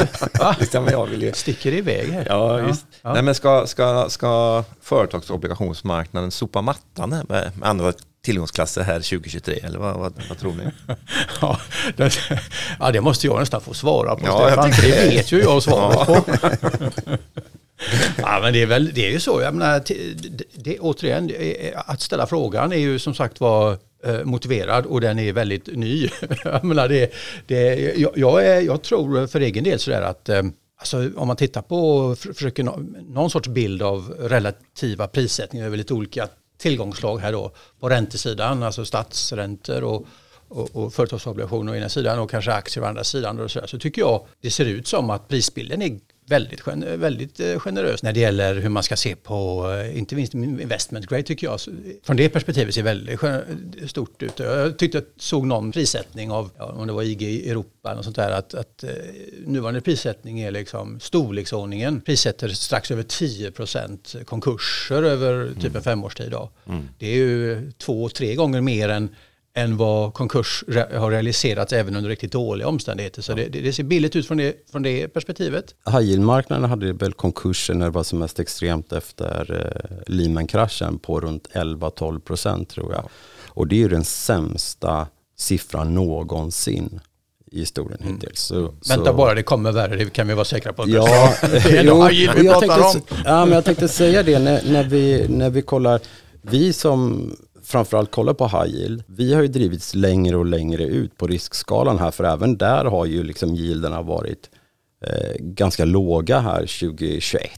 jag 0.91 1.07
vill 1.07 1.35
Sticker 1.35 1.73
iväg 1.73 2.09
här. 2.11 2.27
Ja, 2.29 2.61
ja. 2.61 2.75
Ja. 3.03 3.13
Nej, 3.13 3.23
men 3.23 3.35
ska, 3.35 3.67
ska, 3.67 4.09
ska 4.09 4.65
företagsobligationsmarknaden 4.81 6.31
sopa 6.31 6.63
mattan 6.63 7.11
med, 7.11 7.27
med 7.29 7.69
andra 7.69 7.93
tillgångsklasser 8.23 8.83
här 8.83 8.95
2023 8.95 9.61
eller 9.63 9.79
vad, 9.79 9.97
vad, 9.97 10.13
vad 10.29 10.39
tror 10.39 10.53
ni? 10.53 10.65
ja, 11.41 11.61
det, 11.97 12.13
ja, 12.79 12.91
det 12.91 13.01
måste 13.01 13.27
jag 13.27 13.41
nästan 13.41 13.61
få 13.61 13.75
svara 13.75 14.17
på 14.17 14.27
ja, 14.27 14.47
Stefan, 14.47 14.71
det 14.71 15.09
vet 15.09 15.33
ju 15.33 15.41
jag 15.41 15.63
svaret 15.63 16.07
på. 16.07 16.25
ja, 18.17 18.39
men 18.43 18.53
det 18.53 18.63
är 18.63 18.67
väl 18.67 18.91
det 18.95 19.07
är 19.07 19.11
ju 19.11 19.21
så. 19.21 19.43
Jag 19.43 19.55
menar, 19.55 19.83
det, 19.87 20.45
det, 20.55 20.79
återigen, 20.79 21.27
det, 21.27 21.75
att 21.77 22.01
ställa 22.01 22.27
frågan 22.27 22.73
är 22.73 22.77
ju 22.77 22.99
som 22.99 23.15
sagt 23.15 23.41
var 23.41 23.79
eh, 24.05 24.25
motiverad 24.25 24.87
och 24.87 25.01
den 25.01 25.19
är 25.19 25.33
väldigt 25.33 25.67
ny. 25.67 26.09
jag, 26.45 26.65
menar, 26.65 26.89
det, 26.89 27.13
det, 27.47 27.75
jag, 27.99 28.13
jag, 28.15 28.47
är, 28.47 28.61
jag 28.61 28.83
tror 28.83 29.27
för 29.27 29.41
egen 29.41 29.65
del 29.65 29.79
sådär 29.79 30.03
att 30.03 30.29
eh, 30.29 30.43
Alltså 30.83 31.11
om 31.17 31.29
man 31.29 31.37
tittar 31.37 31.63
på, 31.63 32.17
försöker 32.17 32.65
någon 33.15 33.31
sorts 33.31 33.49
bild 33.49 33.83
av 33.83 34.15
relativa 34.21 35.09
prissättningar 35.09 35.67
över 35.67 35.77
lite 35.77 35.95
olika 35.95 36.29
tillgångslag 36.63 37.19
här 37.19 37.33
då 37.33 37.51
på 37.81 37.89
räntesidan, 37.89 38.63
alltså 38.63 38.85
statsräntor 38.85 39.85
och, 39.85 40.07
och, 40.49 40.77
och 40.77 40.95
företagsobligationer 40.95 41.73
å 41.73 41.77
ena 41.77 41.89
sidan 41.89 42.19
och 42.19 42.31
kanske 42.31 42.53
aktier 42.53 42.85
å 42.85 42.87
andra 42.87 43.05
sidan. 43.05 43.41
Och 43.41 43.51
så, 43.51 43.61
där, 43.61 43.67
så 43.67 43.79
tycker 43.79 44.03
jag 44.03 44.27
det 44.41 44.51
ser 44.51 44.65
ut 44.65 44.87
som 44.87 45.11
att 45.11 45.29
prisbilden 45.29 45.83
är 45.83 45.87
väldigt, 46.27 46.67
väldigt 46.99 47.41
eh, 47.41 47.59
generös 47.59 48.03
när 48.03 48.13
det 48.13 48.21
gäller 48.21 48.55
hur 48.55 48.69
man 48.69 48.83
ska 48.83 48.97
se 48.97 49.17
på, 49.17 49.71
eh, 49.73 49.99
inte 49.99 50.15
minst 50.15 50.35
investment 50.35 51.07
grade 51.07 51.23
tycker 51.23 51.47
jag. 51.47 51.61
Från 52.03 52.17
det 52.17 52.29
perspektivet 52.29 52.75
ser 52.75 52.83
väldigt 52.83 53.21
stort 53.91 54.23
ut. 54.23 54.39
Jag 54.39 54.79
tyckte 54.79 54.99
jag 54.99 55.05
såg 55.17 55.47
någon 55.47 55.73
prissättning 55.73 56.31
av, 56.31 56.51
om 56.59 56.87
det 56.87 56.93
var 56.93 57.03
IG 57.03 57.49
Europa 57.49 57.93
eller 57.93 58.03
sånt 58.03 58.17
där, 58.17 58.31
att, 58.31 58.55
att 58.55 58.85
eh, 58.85 58.91
nuvarande 59.47 59.81
prissättning 59.81 60.41
är 60.41 60.51
liksom 60.51 61.01
storleksordningen, 61.01 62.01
prissätter 62.01 62.49
strax 62.49 62.91
över 62.91 63.03
10% 63.03 64.25
konkurser 64.25 65.03
över 65.03 65.53
typ 65.55 65.65
en 65.65 65.71
mm. 65.71 65.83
femårstid. 65.83 66.31
Då. 66.31 66.51
Mm. 66.69 66.89
Det 66.99 67.07
är 67.07 67.17
ju 67.17 67.73
två, 67.79 68.09
tre 68.09 68.35
gånger 68.35 68.61
mer 68.61 68.89
än 68.89 69.09
än 69.55 69.77
vad 69.77 70.15
konkurs 70.15 70.65
har 70.95 71.11
realiserats 71.11 71.73
även 71.73 71.97
under 71.97 72.11
riktigt 72.11 72.33
dåliga 72.33 72.69
omständigheter. 72.69 73.23
Så 73.23 73.35
det, 73.35 73.49
det, 73.49 73.73
ser 73.73 73.83
billigt 73.83 74.17
ut 74.17 74.27
från 74.27 74.37
det, 74.37 74.71
från 74.71 74.83
det 74.83 75.09
perspektivet. 75.09 75.75
High 75.87 76.01
yield-marknaden 76.01 76.65
hade 76.65 76.93
väl 76.93 77.13
konkurser 77.13 77.75
när 77.75 77.85
det 77.85 77.91
var 77.91 78.03
som 78.03 78.19
mest 78.19 78.41
extremt 78.41 78.93
efter 78.93 79.67
eh, 79.67 80.15
Lehman-kraschen 80.15 80.99
på 80.99 81.21
runt 81.21 81.49
11-12 81.53 82.21
procent 82.21 82.69
tror 82.69 82.93
jag. 82.93 83.09
Och 83.49 83.67
det 83.67 83.77
är 83.77 83.79
ju 83.79 83.89
den 83.89 84.05
sämsta 84.05 85.07
siffran 85.39 85.95
någonsin 85.95 87.01
i 87.53 87.59
historien 87.59 88.01
mm. 88.03 88.15
hittills. 88.15 88.41
Så, 88.41 88.75
Vänta 88.89 89.05
så... 89.05 89.13
bara, 89.13 89.35
det 89.35 89.43
kommer 89.43 89.73
värre, 89.73 89.97
det 89.97 90.11
kan 90.11 90.29
vi 90.29 90.35
vara 90.35 90.45
säkra 90.45 90.73
på. 90.73 90.85
Ja, 90.89 91.35
det 91.41 91.79
är 91.79 91.85
jo, 91.85 92.09
vi 92.11 92.27
pratar 92.27 92.61
tänkte, 92.61 93.15
om. 93.15 93.21
Ja, 93.25 93.45
men 93.45 93.55
jag 93.55 93.65
tänkte 93.65 93.89
säga 93.89 94.23
det 94.23 94.39
när, 94.39 94.63
när, 94.73 94.85
vi, 94.85 95.29
när 95.29 95.51
vi 95.51 95.63
kollar, 95.63 96.01
vi 96.43 96.73
som 96.73 97.31
framförallt 97.63 98.11
kolla 98.11 98.35
på 98.35 98.47
high 98.47 98.75
yield. 98.75 99.05
Vi 99.07 99.35
har 99.35 99.43
ju 99.43 99.49
drivits 99.49 99.95
längre 99.95 100.37
och 100.37 100.47
längre 100.47 100.85
ut 100.85 101.17
på 101.17 101.27
riskskalan 101.27 101.99
här 101.99 102.11
för 102.11 102.25
även 102.25 102.57
där 102.57 102.85
har 102.85 103.07
ju 103.07 103.23
liksom 103.23 103.55
yielderna 103.55 104.03
varit 104.03 104.51
eh, 105.07 105.37
ganska 105.39 105.85
låga 105.85 106.41
här 106.41 106.61
2021 106.61 107.51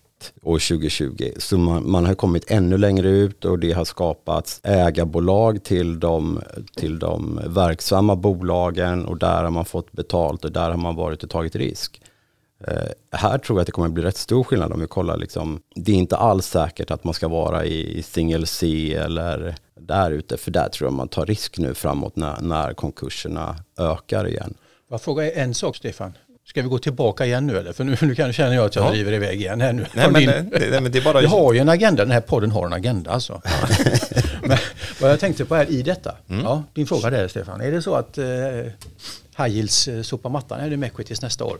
och 0.42 0.60
2020. 0.60 1.30
Så 1.38 1.58
man, 1.58 1.90
man, 1.90 2.06
har 2.06 2.14
kommit 2.14 2.50
ännu 2.50 2.78
längre 2.78 3.08
ut 3.08 3.44
och 3.44 3.58
det 3.58 3.72
har 3.72 3.84
skapats 3.84 4.60
ägarbolag 4.62 5.64
till 5.64 6.00
de, 6.00 6.40
till 6.76 6.98
de 6.98 7.40
verksamma 7.46 8.16
bolagen 8.16 9.04
och 9.04 9.18
där 9.18 9.44
har 9.44 9.50
man 9.50 9.64
fått 9.64 9.92
betalt 9.92 10.44
och 10.44 10.52
där 10.52 10.70
har 10.70 10.76
man 10.76 10.96
varit 10.96 11.22
och 11.22 11.30
tagit 11.30 11.56
risk. 11.56 12.00
Eh, 12.66 13.18
här 13.18 13.38
tror 13.38 13.58
jag 13.58 13.60
att 13.60 13.66
det 13.66 13.72
kommer 13.72 13.88
bli 13.88 14.02
rätt 14.02 14.16
stor 14.16 14.44
skillnad 14.44 14.72
om 14.72 14.80
vi 14.80 14.86
kollar. 14.86 15.16
Liksom, 15.16 15.60
det 15.74 15.92
är 15.92 15.96
inte 15.96 16.16
alls 16.16 16.46
säkert 16.46 16.90
att 16.90 17.04
man 17.04 17.14
ska 17.14 17.28
vara 17.28 17.64
i 17.64 18.02
single 18.02 18.46
C 18.46 18.94
eller 18.94 19.54
där 19.86 20.10
ute, 20.10 20.36
för 20.36 20.50
där 20.50 20.68
tror 20.68 20.86
jag 20.86 20.92
man 20.94 21.08
tar 21.08 21.26
risk 21.26 21.58
nu 21.58 21.74
framåt 21.74 22.16
när, 22.16 22.40
när 22.40 22.74
konkurserna 22.74 23.56
ökar 23.78 24.28
igen. 24.28 24.54
Jag 24.90 25.02
frågar 25.02 25.30
en 25.34 25.54
sak 25.54 25.76
Stefan. 25.76 26.12
Ska 26.46 26.62
vi 26.62 26.68
gå 26.68 26.78
tillbaka 26.78 27.26
igen 27.26 27.46
nu 27.46 27.58
eller? 27.58 27.72
För 27.72 27.84
nu, 27.84 27.96
nu 28.00 28.14
känner 28.14 28.54
jag 28.54 28.64
att 28.64 28.76
jag 28.76 28.86
ja. 28.86 28.90
driver 28.90 29.12
iväg 29.12 29.40
igen 29.40 29.60
här 29.60 29.72
nu. 29.72 29.86
Nej, 29.94 30.10
men, 30.10 30.20
din, 30.20 30.50
det, 30.50 30.80
men 30.80 30.92
det 30.92 30.98
är 30.98 31.04
bara... 31.04 31.22
Jag 31.22 31.28
har 31.28 31.52
ju 31.52 31.58
en 31.58 31.68
agenda, 31.68 32.04
den 32.04 32.12
här 32.12 32.20
podden 32.20 32.50
har 32.50 32.66
en 32.66 32.72
agenda 32.72 33.10
alltså. 33.10 33.42
men 34.42 34.58
vad 35.00 35.10
jag 35.10 35.20
tänkte 35.20 35.44
på 35.44 35.54
här 35.54 35.70
i 35.70 35.82
detta, 35.82 36.16
mm. 36.28 36.44
ja, 36.44 36.62
din 36.72 36.86
fråga 36.86 37.10
där 37.10 37.28
Stefan. 37.28 37.60
Är 37.60 37.70
det 37.70 37.82
så 37.82 37.94
att 37.94 38.18
eh, 38.18 38.24
high 39.36 39.48
yields 39.48 39.88
eh, 39.88 40.02
sopar 40.02 40.30
mattan 40.30 40.70
det 40.70 40.76
med 40.76 40.86
equities 40.86 41.22
nästa 41.22 41.44
år? 41.44 41.58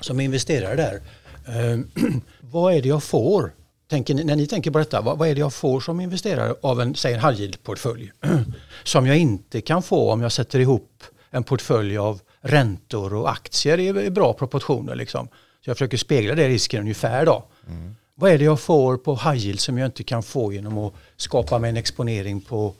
Som 0.00 0.20
investerare 0.20 0.76
där, 0.76 1.00
eh, 1.46 1.78
vad 2.40 2.74
är 2.74 2.82
det 2.82 2.88
jag 2.88 3.02
får? 3.02 3.52
Tänker 3.92 4.14
ni, 4.14 4.24
när 4.24 4.36
ni 4.36 4.46
tänker 4.46 4.70
på 4.70 4.78
detta, 4.78 5.00
vad, 5.00 5.18
vad, 5.18 5.28
är 5.28 5.34
det 5.34 5.40
jag 5.40 5.54
får 5.54 5.80
som 5.80 6.00
investerare 6.00 6.54
av 6.62 6.80
en, 6.80 6.94
säg 6.94 7.14
en 7.14 7.20
high 7.20 7.40
yield-portfölj? 7.40 8.12
som 8.84 9.06
jag 9.06 9.18
inte 9.18 9.60
kan 9.60 9.82
få 9.82 10.12
om 10.12 10.22
jag 10.22 10.32
sätter 10.32 10.58
ihop 10.58 11.04
en 11.30 11.44
portfölj 11.44 11.98
av 11.98 12.20
räntor 12.40 13.14
och 13.14 13.30
aktier 13.30 13.80
i, 13.80 14.10
bra 14.10 14.32
proportioner. 14.32 14.94
Liksom. 14.94 15.28
Så 15.64 15.70
jag 15.70 15.76
försöker 15.76 15.96
spegla 15.96 16.34
det 16.34 16.48
risken 16.48 16.80
ungefär 16.80 17.26
då. 17.26 17.44
Mm. 17.68 17.94
Vad 18.14 18.30
är 18.30 18.38
det 18.38 18.44
jag 18.44 18.60
får 18.60 18.96
på 18.96 19.14
high 19.14 19.36
yield 19.36 19.60
som 19.60 19.78
jag 19.78 19.86
inte 19.86 20.04
kan 20.04 20.22
få 20.22 20.52
genom 20.52 20.78
att 20.78 20.94
skapa 21.16 21.58
mig 21.58 21.70
en 21.70 21.76
exponering 21.76 22.40
på, 22.40 22.74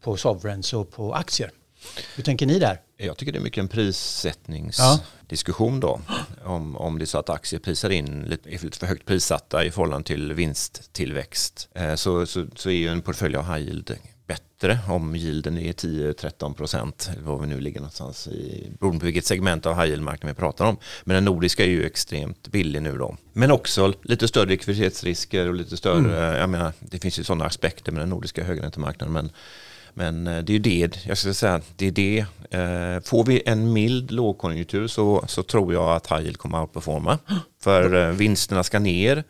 på 0.00 0.16
sovereigns 0.16 0.72
och 0.72 0.92
på 0.92 1.14
aktier? 1.14 1.50
Hur 2.16 2.22
tänker 2.22 2.46
ni 2.46 2.58
där? 2.58 2.80
Jag 2.96 3.16
tycker 3.16 3.32
det 3.32 3.38
är 3.38 3.42
mycket 3.42 3.62
en 3.62 3.68
prissättningsdiskussion 3.68 5.80
då. 5.80 6.00
Om, 6.44 6.76
om 6.76 6.98
det 6.98 7.04
är 7.04 7.06
så 7.06 7.18
att 7.18 7.30
aktier 7.30 7.60
prisar 7.60 7.90
in 7.90 8.22
lite, 8.22 8.50
lite 8.50 8.78
för 8.78 8.86
högt 8.86 9.06
prissatta 9.06 9.64
i 9.64 9.70
förhållande 9.70 10.06
till 10.06 10.32
vinsttillväxt. 10.32 11.68
Eh, 11.74 11.94
så, 11.94 12.26
så, 12.26 12.46
så 12.56 12.70
är 12.70 12.74
ju 12.74 12.88
en 12.88 13.02
portfölj 13.02 13.36
av 13.36 13.54
high 13.54 13.68
yield 13.68 13.98
bättre 14.60 14.78
om 14.88 15.16
yielden 15.16 15.58
är 15.58 15.72
10-13 15.72 16.54
procent, 16.54 17.10
vad 17.22 17.40
vi 17.40 17.46
nu 17.46 17.60
ligger 17.60 17.80
någonstans 17.80 18.28
i, 18.28 18.70
beroende 18.80 19.00
på 19.00 19.06
vilket 19.06 19.24
segment 19.24 19.66
av 19.66 19.74
high 19.74 19.90
yield-marknaden 19.90 20.34
vi 20.34 20.40
pratar 20.40 20.64
om. 20.64 20.76
Men 21.04 21.14
den 21.14 21.24
nordiska 21.24 21.64
är 21.64 21.68
ju 21.68 21.84
extremt 21.84 22.48
billig 22.48 22.82
nu 22.82 22.98
då. 22.98 23.16
Men 23.32 23.50
också 23.50 23.92
lite 24.02 24.28
större 24.28 24.48
likviditetsrisker 24.48 25.48
och 25.48 25.54
lite 25.54 25.76
större, 25.76 26.26
mm. 26.26 26.40
jag 26.40 26.50
menar, 26.50 26.72
det 26.80 26.98
finns 26.98 27.18
ju 27.18 27.24
sådana 27.24 27.44
aspekter 27.44 27.92
med 27.92 28.02
den 28.02 28.08
nordiska 28.08 28.44
högräntemarknaden, 28.44 29.12
men 29.12 29.30
men 29.94 30.26
eh, 30.26 30.38
det 30.38 30.52
är 30.52 30.54
ju 30.54 30.58
det, 30.58 31.06
jag 31.06 31.18
skulle 31.18 31.34
säga, 31.34 31.60
det 31.76 31.86
är 31.86 31.90
det. 31.90 32.18
Eh, 32.50 33.00
får 33.04 33.24
vi 33.24 33.42
en 33.46 33.72
mild 33.72 34.10
lågkonjunktur 34.10 34.86
så, 34.86 35.24
så 35.28 35.42
tror 35.42 35.72
jag 35.72 35.96
att 35.96 36.12
high 36.12 36.20
yield 36.20 36.38
kommer 36.38 36.58
att 36.58 36.62
outperforma. 36.62 37.18
För 37.60 37.94
eh, 37.94 38.14
vinsterna 38.14 38.62
ska 38.62 38.78
ner 38.78 39.24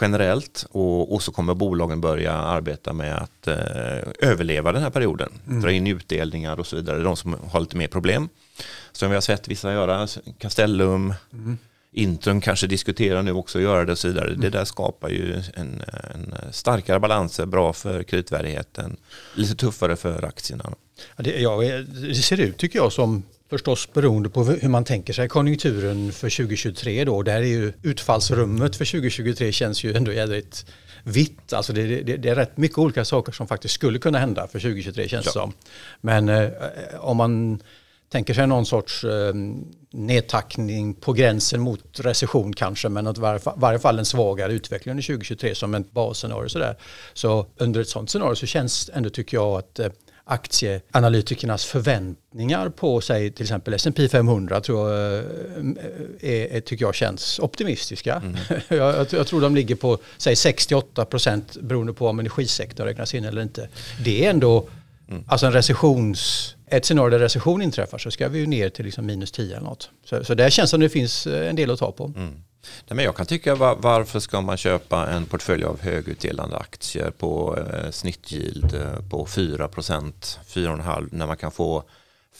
generellt 0.00 0.66
och, 0.70 1.14
och 1.14 1.22
så 1.22 1.32
kommer 1.32 1.54
bolagen 1.54 2.00
börja 2.00 2.32
arbeta 2.32 2.92
med 2.92 3.16
att 3.16 3.48
eh, 3.48 4.28
överleva 4.28 4.72
den 4.72 4.82
här 4.82 4.90
perioden. 4.90 5.32
Mm. 5.46 5.62
Dra 5.62 5.72
in 5.72 5.86
utdelningar 5.86 6.60
och 6.60 6.66
så 6.66 6.76
vidare, 6.76 7.02
de 7.02 7.16
som 7.16 7.36
har 7.50 7.60
lite 7.60 7.76
mer 7.76 7.88
problem. 7.88 8.28
Som 8.92 9.08
vi 9.08 9.14
har 9.14 9.20
sett 9.20 9.48
vissa 9.48 9.72
göra, 9.72 10.08
Castellum, 10.38 11.14
mm. 11.32 11.58
Intrum 11.94 12.40
kanske 12.40 12.66
diskuterar 12.66 13.22
nu 13.22 13.32
också 13.32 13.58
att 13.58 13.64
göra 13.64 13.84
det 13.84 13.92
och 13.92 13.98
så 13.98 14.08
vidare. 14.08 14.28
Mm. 14.28 14.40
Det 14.40 14.50
där 14.50 14.64
skapar 14.64 15.08
ju 15.08 15.34
en, 15.54 15.82
en 16.14 16.34
starkare 16.50 17.00
balans, 17.00 17.40
bra 17.46 17.72
för 17.72 18.02
kreditvärdigheten, 18.02 18.96
lite 19.34 19.54
tuffare 19.54 19.96
för 19.96 20.24
aktierna. 20.24 20.74
Ja, 21.16 21.22
det, 21.22 21.40
ja, 21.40 21.60
det 22.08 22.14
ser 22.14 22.40
ut 22.40 22.56
tycker 22.56 22.78
jag 22.78 22.92
som 22.92 23.22
förstås 23.50 23.92
beroende 23.92 24.28
på 24.28 24.44
hur 24.44 24.68
man 24.68 24.84
tänker 24.84 25.12
sig 25.12 25.28
konjunkturen 25.28 26.12
för 26.12 26.30
2023 26.30 27.04
då. 27.04 27.22
Där 27.22 27.36
är 27.36 27.42
ju 27.42 27.72
utfallsrummet 27.82 28.76
för 28.76 28.84
2023 28.84 29.52
känns 29.52 29.84
ju 29.84 29.94
ändå 29.94 30.12
jädrigt 30.12 30.66
vitt. 31.04 31.52
Alltså 31.52 31.72
det, 31.72 32.02
det, 32.02 32.16
det, 32.16 32.28
är 32.28 32.34
rätt 32.34 32.56
mycket 32.56 32.78
olika 32.78 33.04
saker 33.04 33.32
som 33.32 33.48
faktiskt 33.48 33.74
skulle 33.74 33.98
kunna 33.98 34.18
hända 34.18 34.48
för 34.48 34.60
2023 34.60 35.08
känns 35.08 35.24
det 35.24 35.28
ja. 35.28 35.32
som. 35.32 35.52
Men 36.00 36.28
eh, 36.28 36.50
om 37.00 37.16
man 37.16 37.62
tänker 38.12 38.34
sig 38.34 38.46
någon 38.46 38.66
sorts 38.66 39.04
eh, 39.04 39.34
nedtackning 39.90 40.94
på 40.94 41.12
gränsen 41.12 41.60
mot 41.60 42.00
recession 42.00 42.52
kanske, 42.52 42.88
men 42.88 43.06
att 43.06 43.18
var, 43.18 43.40
varje 43.56 43.78
fall 43.78 43.98
en 43.98 44.04
svagare 44.04 44.52
utveckling 44.52 44.90
under 44.90 45.02
2023 45.02 45.54
som 45.54 45.74
ett 45.74 45.92
basscenario. 45.92 46.48
Sådär. 46.48 46.76
Så 47.12 47.46
under 47.56 47.80
ett 47.80 47.88
sådant 47.88 48.10
scenario 48.10 48.34
så 48.34 48.46
känns 48.46 48.90
ändå, 48.94 49.10
tycker 49.10 49.36
jag, 49.36 49.58
att 49.58 49.78
eh, 49.78 49.88
aktieanalytikernas 50.24 51.64
förväntningar 51.64 52.68
på 52.68 53.00
sig 53.00 53.30
till 53.30 53.42
exempel 53.42 53.74
S&P 53.74 54.08
500 54.08 54.60
tror 54.60 54.90
jag, 54.90 55.14
eh, 55.14 55.24
är, 56.20 56.56
är, 56.56 56.60
tycker 56.60 56.84
jag 56.84 56.94
känns 56.94 57.38
optimistiska. 57.38 58.14
Mm. 58.14 58.36
jag, 58.68 59.06
jag, 59.10 59.26
tror 59.26 59.40
de 59.40 59.54
ligger 59.54 59.74
på 59.74 59.98
säg 60.16 60.36
68 60.36 61.04
procent 61.04 61.56
beroende 61.60 61.92
på 61.92 62.08
om 62.08 62.18
energisektorn 62.18 62.86
räknas 62.86 63.14
in 63.14 63.24
eller 63.24 63.42
inte. 63.42 63.68
Det 64.04 64.26
är 64.26 64.30
ändå 64.30 64.68
mm. 65.08 65.24
alltså 65.28 65.46
en 65.46 65.52
recessions 65.52 66.54
ett 66.72 66.84
scenario 66.84 67.10
där 67.10 67.18
recession 67.18 67.62
inträffar 67.62 67.98
så 67.98 68.10
ska 68.10 68.28
vi 68.28 68.38
ju 68.38 68.46
ner 68.46 68.68
till 68.68 68.84
liksom 68.84 69.06
minus 69.06 69.32
10 69.32 69.56
eller 69.56 69.66
något. 69.66 69.90
Så, 70.04 70.24
så 70.24 70.34
där 70.34 70.50
känns 70.50 70.70
det 70.70 70.70
som 70.70 70.80
det 70.80 70.88
finns 70.88 71.26
eh, 71.26 71.48
en 71.48 71.56
del 71.56 71.70
att 71.70 71.78
ta 71.78 71.92
på. 71.92 72.04
Mm. 72.04 72.32
Nej, 72.62 72.96
men 72.96 73.04
jag 73.04 73.16
kan 73.16 73.26
tycka 73.26 73.54
var, 73.54 73.76
varför 73.76 74.20
ska 74.20 74.40
man 74.40 74.56
köpa 74.56 75.06
en 75.06 75.26
portfölj 75.26 75.64
av 75.64 75.80
högutdelande 75.80 76.56
aktier 76.56 77.10
på 77.10 77.58
eh, 77.58 77.90
snittyield 77.90 78.74
eh, 78.74 79.08
på 79.10 79.26
4 79.26 79.68
4,5 79.68 81.08
när 81.12 81.26
man 81.26 81.36
kan 81.36 81.50
få 81.50 81.84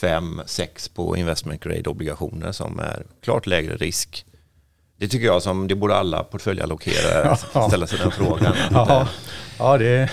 5-6 0.01 0.95
på 0.95 1.17
investment 1.17 1.65
grade 1.65 1.91
obligationer 1.91 2.53
som 2.53 2.79
är 2.79 3.07
klart 3.23 3.47
lägre 3.47 3.77
risk. 3.77 4.27
Det 4.97 5.09
tycker 5.09 5.27
jag 5.27 5.43
som 5.43 5.69
det 5.69 5.75
borde 5.75 5.97
alla 5.97 6.25
portföljallokerare 6.25 7.37
ställa 7.69 7.87
sig 7.87 7.99
den 7.99 8.11
frågan. 8.11 8.55
ja, 8.71 9.09
ja, 9.59 9.79
det... 9.79 10.11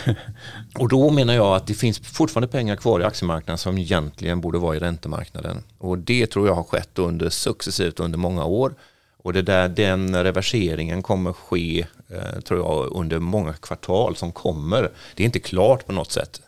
Och 0.76 0.90
då 0.90 1.10
menar 1.10 1.34
jag 1.34 1.56
att 1.56 1.68
det 1.68 1.74
finns 1.74 2.00
fortfarande 2.00 2.48
pengar 2.48 2.76
kvar 2.76 3.00
i 3.00 3.04
aktiemarknaden 3.04 3.58
som 3.58 3.78
egentligen 3.78 4.42
borde 4.42 4.58
vara 4.58 4.76
i 4.76 4.80
räntemarknaden. 4.80 5.64
Och 5.78 5.98
det 5.98 6.28
tror 6.28 6.48
jag 6.48 6.56
har 6.56 6.64
skett 6.64 7.00
under 7.00 7.30
successivt 7.30 8.00
under 8.00 8.18
många 8.18 8.46
år. 8.46 8.76
Och 9.24 9.34
det 9.34 9.42
där, 9.42 9.70
den 9.70 10.24
reverseringen 10.24 11.02
kommer 11.02 11.34
ske, 11.34 11.86
eh, 12.10 12.40
tror 12.40 12.60
jag, 12.60 12.98
under 12.98 13.20
många 13.20 13.54
kvartal 13.54 14.16
som 14.16 14.32
kommer. 14.32 14.92
Det 15.16 15.24
är 15.24 15.26
inte 15.26 15.40
klart 15.40 15.86
på 15.86 15.92
något 15.92 16.12
sätt. 16.12 16.42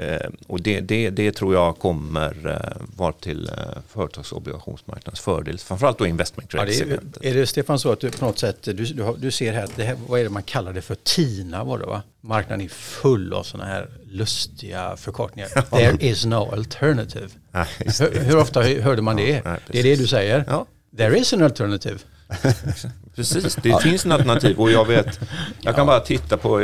Eh, 0.00 0.30
och 0.46 0.60
det, 0.60 0.80
det, 0.80 1.10
det, 1.10 1.32
tror 1.32 1.54
jag 1.54 1.78
kommer 1.78 2.46
eh, 2.46 2.86
vara 2.96 3.12
till 3.12 3.48
eh, 3.48 3.54
företagsobligationsmarknadens 3.88 5.20
fördel. 5.20 5.58
Framförallt 5.58 5.98
då 5.98 6.06
investment 6.06 6.52
grade 6.52 6.72
ja, 6.74 6.84
är, 6.84 7.00
är 7.20 7.34
det 7.34 7.46
Stefan 7.46 7.78
så 7.78 7.92
att 7.92 8.00
du 8.00 8.10
på 8.10 8.24
något 8.24 8.38
sätt, 8.38 8.62
du, 8.62 8.72
du, 8.72 9.14
du 9.18 9.30
ser 9.30 9.52
här, 9.52 9.68
det 9.76 9.84
här, 9.84 9.96
vad 10.06 10.20
är 10.20 10.24
det 10.24 10.30
man 10.30 10.42
kallar 10.42 10.72
det 10.72 10.82
för, 10.82 10.94
TINA 10.94 11.64
var 11.64 11.78
det 11.78 11.86
va? 11.86 12.02
Marknaden 12.20 12.64
är 12.64 12.68
full 12.68 13.32
av 13.32 13.42
sådana 13.42 13.68
här 13.70 13.90
lustiga 14.10 14.96
förkortningar. 14.96 15.48
There 15.48 15.96
is 16.00 16.24
no 16.24 16.52
alternative. 16.52 17.28
Ja, 17.52 17.66
hur, 17.78 18.20
hur, 18.20 18.36
ofta 18.36 18.62
hörde 18.62 19.02
man 19.02 19.16
det? 19.16 19.42
Ja, 19.44 19.56
det 19.66 19.78
är 19.78 19.82
det 19.82 19.96
du 19.96 20.06
säger? 20.06 20.44
Ja. 20.48 20.66
There 20.96 21.18
is 21.18 21.32
an 21.32 21.42
alternative. 21.42 21.98
Precis, 23.14 23.54
det 23.54 23.82
finns 23.82 24.04
en 24.04 24.12
alternativ 24.12 24.58
och 24.58 24.70
jag 24.70 24.86
vet, 24.86 25.20
jag 25.60 25.74
kan 25.74 25.86
bara 25.86 26.00
titta 26.00 26.36
på 26.36 26.60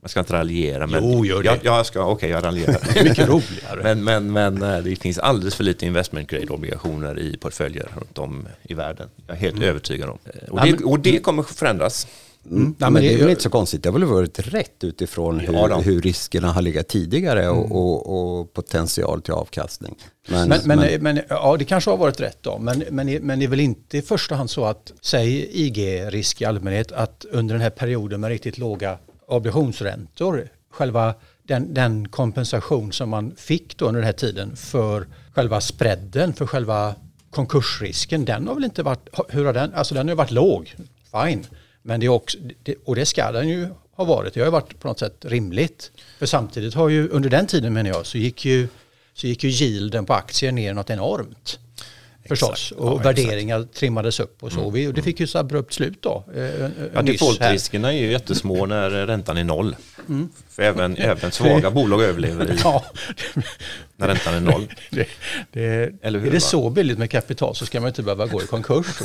jag 0.00 0.10
ska 0.10 0.20
inte 0.20 0.32
raljera. 0.32 0.86
Men 0.86 1.12
jo, 1.12 1.24
gör 1.24 1.42
det. 1.42 1.48
Jag, 1.48 1.58
jag 1.62 1.86
ska, 1.86 2.00
okej, 2.00 2.12
okay, 2.12 2.30
jag 2.30 2.44
raljerar. 2.44 3.04
mycket 3.04 3.28
roligare. 3.28 3.82
men, 3.82 4.04
men, 4.04 4.32
men 4.32 4.62
eh, 4.62 4.82
det 4.84 4.96
finns 4.96 5.18
alldeles 5.18 5.54
för 5.54 5.64
lite 5.64 5.86
investment 5.86 6.30
grade 6.30 6.52
obligationer 6.52 7.18
i 7.18 7.36
portföljer 7.36 7.88
runt 7.94 8.18
om 8.18 8.48
i 8.62 8.74
världen. 8.74 9.08
Jag 9.26 9.36
är 9.36 9.40
helt 9.40 9.56
mm. 9.56 9.68
övertygad 9.68 10.10
om. 10.10 10.18
Och 10.50 10.60
det, 10.60 10.84
och 10.84 11.00
det 11.00 11.18
kommer 11.18 11.42
förändras. 11.42 12.06
Mm. 12.46 12.62
mm. 12.62 12.74
Ja, 12.78 12.90
men 12.90 13.02
det 13.02 13.14
är 13.14 13.18
väl 13.18 13.30
inte 13.30 13.42
så 13.42 13.50
konstigt. 13.50 13.82
Det 13.82 13.88
har 13.88 13.98
väl 13.98 14.08
varit 14.08 14.38
rätt 14.38 14.84
utifrån 14.84 15.40
hur, 15.40 15.54
ja, 15.54 15.80
hur 15.80 16.00
riskerna 16.00 16.52
har 16.52 16.62
legat 16.62 16.88
tidigare 16.88 17.48
och, 17.48 17.64
mm. 17.64 17.72
och, 17.72 18.38
och, 18.40 18.52
potential 18.52 19.22
till 19.22 19.32
avkastning. 19.32 19.94
Men, 20.28 20.48
men, 20.48 20.60
men, 20.64 20.78
men, 20.78 21.02
men, 21.02 21.20
ja, 21.28 21.56
det 21.58 21.64
kanske 21.64 21.90
har 21.90 21.96
varit 21.96 22.20
rätt 22.20 22.38
då. 22.40 22.58
Men, 22.58 22.84
men, 22.90 23.06
men 23.12 23.38
det 23.38 23.44
är 23.44 23.48
väl 23.48 23.60
inte 23.60 23.98
i 23.98 24.02
första 24.02 24.34
hand 24.34 24.50
så 24.50 24.64
att, 24.64 24.92
säg 25.00 25.48
IG-risk 25.52 26.40
i 26.40 26.44
allmänhet, 26.44 26.92
att 26.92 27.26
under 27.30 27.54
den 27.54 27.62
här 27.62 27.70
perioden 27.70 28.20
med 28.20 28.30
riktigt 28.30 28.58
låga 28.58 28.98
obligationsräntor, 29.28 30.48
själva 30.70 31.14
den, 31.42 31.74
den, 31.74 32.08
kompensation 32.08 32.92
som 32.92 33.08
man 33.08 33.34
fick 33.36 33.76
då 33.76 33.84
under 33.86 34.00
den 34.00 34.06
här 34.06 34.12
tiden 34.12 34.56
för 34.56 35.06
själva 35.34 35.60
spreaden, 35.60 36.32
för 36.32 36.46
själva 36.46 36.94
konkursrisken, 37.30 38.24
den 38.24 38.48
har 38.48 38.54
väl 38.54 38.64
inte 38.64 38.82
varit, 38.82 39.08
hur 39.28 39.44
har 39.44 39.52
den, 39.52 39.74
alltså 39.74 39.94
den 39.94 40.08
har 40.08 40.14
varit 40.14 40.30
låg, 40.30 40.74
fine. 41.12 41.46
Men 41.82 42.00
det 42.00 42.06
är 42.06 42.10
också, 42.10 42.38
och 42.84 42.94
det 42.96 43.06
ska 43.06 43.32
den 43.32 43.48
ju 43.48 43.68
ha 43.96 44.04
varit. 44.04 44.34
Det 44.34 44.40
har 44.40 44.46
ju 44.46 44.50
varit 44.50 44.80
på 44.80 44.88
något 44.88 44.98
sätt 44.98 45.24
rimligt. 45.24 45.92
För 46.18 46.26
samtidigt 46.26 46.74
har 46.74 46.88
ju 46.88 47.08
under 47.08 47.30
den 47.30 47.46
tiden 47.46 47.72
menar 47.72 47.90
jag 47.90 48.06
så 48.06 48.18
gick 48.18 48.44
ju, 48.44 48.68
så 49.14 49.26
gick 49.26 49.44
ju 49.44 49.50
yielden 49.50 50.06
på 50.06 50.14
aktier 50.14 50.52
ner 50.52 50.74
något 50.74 50.90
enormt. 50.90 51.58
Förstås. 52.28 52.72
Och 52.72 52.92
ja, 52.92 52.96
värderingar 52.96 53.60
exakt. 53.60 53.76
trimmades 53.76 54.20
upp 54.20 54.42
och 54.42 54.52
så. 54.52 54.60
Mm. 54.60 54.72
Vi, 54.72 54.86
och 54.86 54.94
det 54.94 55.02
fick 55.02 55.20
ju 55.20 55.26
så 55.26 55.38
abrupt 55.38 55.72
slut 55.72 56.02
då. 56.02 56.24
Eh, 56.34 56.42
ja, 56.94 57.02
defaultriskerna 57.02 57.92
är 57.92 57.98
ju 57.98 58.10
jättesmå 58.10 58.66
när 58.66 58.90
räntan 58.90 59.36
är 59.36 59.44
noll. 59.44 59.76
Mm. 60.08 60.28
För 60.48 60.62
även, 60.62 60.96
även 60.96 61.30
svaga 61.30 61.70
bolag 61.80 62.02
överlever 62.02 62.52
i, 62.52 62.58
ja. 62.64 62.84
När 63.98 64.08
räntan 64.08 64.34
är 64.34 64.40
noll. 64.40 64.74
Det, 64.90 65.08
det, 65.52 65.92
Eller 66.02 66.18
hur, 66.18 66.26
är 66.26 66.30
det 66.30 66.36
va? 66.36 66.40
så 66.40 66.70
billigt 66.70 66.98
med 66.98 67.10
kapital 67.10 67.54
så 67.54 67.66
ska 67.66 67.80
man 67.80 67.88
inte 67.88 68.02
behöva 68.02 68.26
gå 68.26 68.42
i 68.42 68.46
konkurs. 68.46 68.86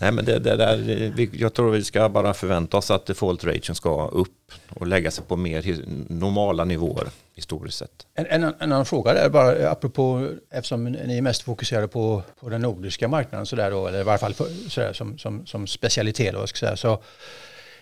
Nej, 0.00 0.12
men 0.12 0.24
det, 0.24 0.38
det 0.38 0.56
där, 0.56 1.12
jag 1.32 1.54
tror 1.54 1.70
vi 1.70 1.84
ska 1.84 2.08
bara 2.08 2.34
förvänta 2.34 2.76
oss 2.76 2.90
att 2.90 3.06
default 3.06 3.44
raten 3.44 3.74
ska 3.74 4.08
upp 4.08 4.52
och 4.68 4.86
lägga 4.86 5.10
sig 5.10 5.24
på 5.24 5.36
mer 5.36 5.76
normala 6.08 6.64
nivåer 6.64 7.08
historiskt 7.34 7.78
sett. 7.78 8.06
En, 8.14 8.26
en, 8.26 8.42
en 8.42 8.54
annan 8.58 8.86
fråga 8.86 9.14
där 9.14 9.28
bara 9.28 9.70
apropå 9.70 10.28
eftersom 10.50 10.84
ni 10.84 11.18
är 11.18 11.22
mest 11.22 11.42
fokuserade 11.42 11.88
på, 11.88 12.22
på 12.40 12.48
den 12.48 12.60
nordiska 12.60 13.08
marknaden 13.08 13.46
så 13.46 13.56
där 13.56 13.70
då, 13.70 13.86
eller 13.86 14.00
i 14.00 14.02
varje 14.02 14.18
fall 14.18 14.34
för, 14.34 14.46
så 14.68 14.80
där, 14.80 14.92
som, 14.92 15.18
som, 15.18 15.46
som 15.46 15.66
specialitet 15.66 16.34
då, 16.34 16.46
ska 16.46 16.58
säga, 16.58 16.76
så 16.76 17.02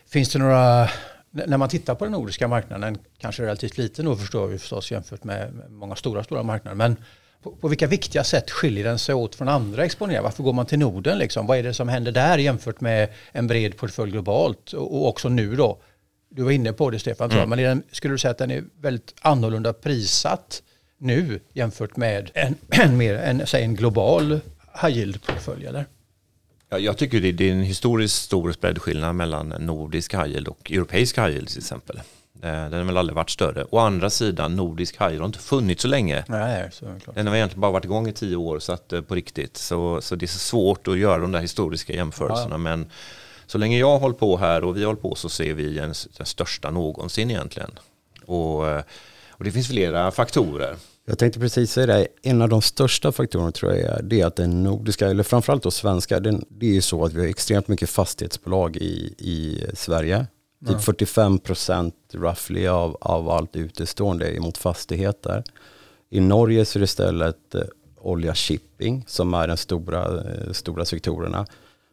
finns 0.09 0.29
det 0.29 0.39
några 0.39 0.91
när 1.47 1.57
man 1.57 1.69
tittar 1.69 1.95
på 1.95 2.05
den 2.05 2.13
nordiska 2.13 2.49
marknaden, 2.49 2.99
kanske 3.19 3.43
relativt 3.43 3.79
liten 3.79 4.05
då 4.05 4.17
förstår 4.17 4.47
vi 4.47 4.59
förstås 4.59 4.91
jämfört 4.91 5.25
med 5.25 5.63
många 5.71 5.97
stora, 5.97 6.25
stora 6.25 6.43
marknader, 6.43 6.77
men 6.77 6.97
på, 7.43 7.51
på, 7.51 7.69
vilka 7.69 7.87
viktiga 7.87 8.25
sätt 8.25 8.51
skiljer 8.51 8.85
den 8.85 8.99
sig 8.99 9.15
åt 9.15 9.35
från 9.35 9.49
andra 9.49 9.85
exponeringar? 9.85 10.23
Varför 10.23 10.43
går 10.43 10.53
man 10.53 10.67
till 10.67 10.79
Norden? 10.79 11.19
Liksom? 11.19 11.47
Vad 11.47 11.59
är 11.59 11.63
det 11.63 11.75
som 11.75 11.89
händer 11.89 12.13
där 12.13 12.39
jämfört 12.39 12.81
med 12.81 13.09
en 13.33 13.47
bred 13.47 13.77
portfölj 13.77 14.11
globalt? 14.11 14.73
Och, 14.73 14.95
och 14.95 15.09
också 15.09 15.29
nu 15.29 15.57
då, 15.57 15.79
du 16.31 16.43
var 16.43 16.51
inne 16.51 16.73
på 16.73 16.91
det 16.91 16.99
Stefan, 16.99 17.31
mm. 17.31 17.49
men 17.49 17.59
den, 17.59 17.83
skulle 17.93 18.15
du 18.15 18.19
säga 18.19 18.31
att 18.31 18.39
den 18.39 18.51
är 18.51 18.65
väldigt 18.81 19.15
annorlunda 19.21 19.73
prissatt 19.73 20.63
nu 20.99 21.41
jämfört 21.53 21.97
med 21.97 22.31
en, 22.35 22.55
en, 22.71 22.97
mer, 22.97 23.15
en, 23.15 23.47
säg 23.47 23.63
en 23.63 23.75
global 23.77 24.41
high 24.83 24.99
yield-portfölj? 24.99 25.67
Eller? 25.67 25.87
Ja, 26.69 26.79
jag 26.79 26.99
tycker 26.99 27.21
det, 27.21 27.49
är 27.49 27.53
en 27.53 27.63
historiskt 27.63 28.23
stor 28.23 28.53
spreadskillnad 28.53 29.15
mellan 29.15 29.49
nordisk 29.49 30.15
high 30.15 30.27
yield 30.27 30.49
och 30.49 30.71
europeisk 30.71 31.19
high 31.19 31.29
yield 31.29 31.49
till 31.49 31.59
exempel. 31.59 32.01
Eh, 32.43 32.71
den 32.71 32.73
har 32.73 32.85
väl 32.85 32.97
aldrig 32.97 33.17
varit 33.17 33.31
större. 33.31 33.65
Å 33.71 33.79
andra 33.79 34.11
sidan, 34.11 34.57
nordisk 34.57 34.95
high 34.95 35.09
yield 35.09 35.21
har 35.21 35.27
inte 35.27 35.39
funnits 35.39 35.83
så 35.83 35.89
länge. 35.89 36.25
Nej, 36.29 36.69
så 36.73 36.87
Den 37.15 37.27
har 37.27 37.37
egentligen 37.37 37.61
bara 37.61 37.73
varit 37.73 37.85
igång 37.85 38.09
i 38.09 38.13
tio 38.13 38.37
år 38.37 38.59
så 38.59 38.73
att, 38.73 38.93
eh, 38.93 39.01
på 39.01 39.15
riktigt. 39.15 39.57
Så, 39.57 40.01
så 40.01 40.15
det 40.17 40.25
är 40.25 40.29
så 40.29 40.39
svårt 40.39 40.89
att 40.89 40.99
göra 40.99 41.19
de 41.19 41.33
där 41.33 41.41
historiska 41.41 41.93
jämförelserna. 41.93 42.55
Ja. 42.55 42.59
Men 42.59 42.91
så 43.47 43.59
länge 43.59 43.79
jag 43.79 43.99
hållit 43.99 44.19
på 44.19 44.37
här 44.37 44.65
och 44.65 44.77
vi 44.77 44.85
hållit 44.85 45.03
på 45.03 45.15
så 45.15 45.29
ser 45.29 45.55
vi 45.55 45.79
en, 45.79 45.95
den 46.17 46.27
största 46.27 46.71
någonsin 46.71 47.31
egentligen. 47.31 47.71
Och, 48.27 48.69
eh, 48.69 48.83
och 49.31 49.45
det 49.45 49.51
finns 49.51 49.69
flera 49.69 50.11
faktorer. 50.11 50.77
Jag 51.09 51.19
tänkte 51.19 51.41
precis 51.41 51.73
säga 51.73 51.87
det, 51.87 52.07
en 52.23 52.43
av 52.43 52.49
de 52.49 52.63
största 52.63 53.13
faktorerna 53.13 53.53
tror 53.53 53.73
jag 53.73 53.81
är 53.81 54.03
det 54.03 54.23
att 54.23 54.37
den 54.37 54.63
nordiska, 54.63 55.09
eller 55.09 55.23
framförallt 55.23 55.63
då 55.63 55.71
svenska, 55.71 56.21
den, 56.21 56.45
det 56.49 56.67
är 56.67 56.73
ju 56.73 56.81
så 56.81 57.05
att 57.05 57.13
vi 57.13 57.21
har 57.21 57.29
extremt 57.29 57.69
mycket 57.69 57.91
fastighetsbolag 57.91 58.77
i, 58.77 59.15
i 59.19 59.65
Sverige. 59.75 60.27
Typ 60.67 60.73
ja. 60.73 60.79
45 60.79 61.39
procent 61.39 61.95
roughly 62.13 62.67
av, 62.67 62.97
av 63.01 63.31
allt 63.31 63.57
utestående 63.57 64.31
är 64.37 64.41
mot 64.41 64.59
fastigheter. 64.59 65.45
I 66.11 66.21
Norge 66.21 66.65
så 66.65 66.79
är 66.79 66.81
det 66.81 66.85
istället 66.85 67.55
eh, 67.55 67.63
olja 67.97 68.35
shipping 68.35 69.05
som 69.07 69.35
är 69.35 69.49
den 69.49 69.57
stora, 69.57 70.05
eh, 70.05 70.53
stora 70.53 70.85
sektorerna. 70.85 71.47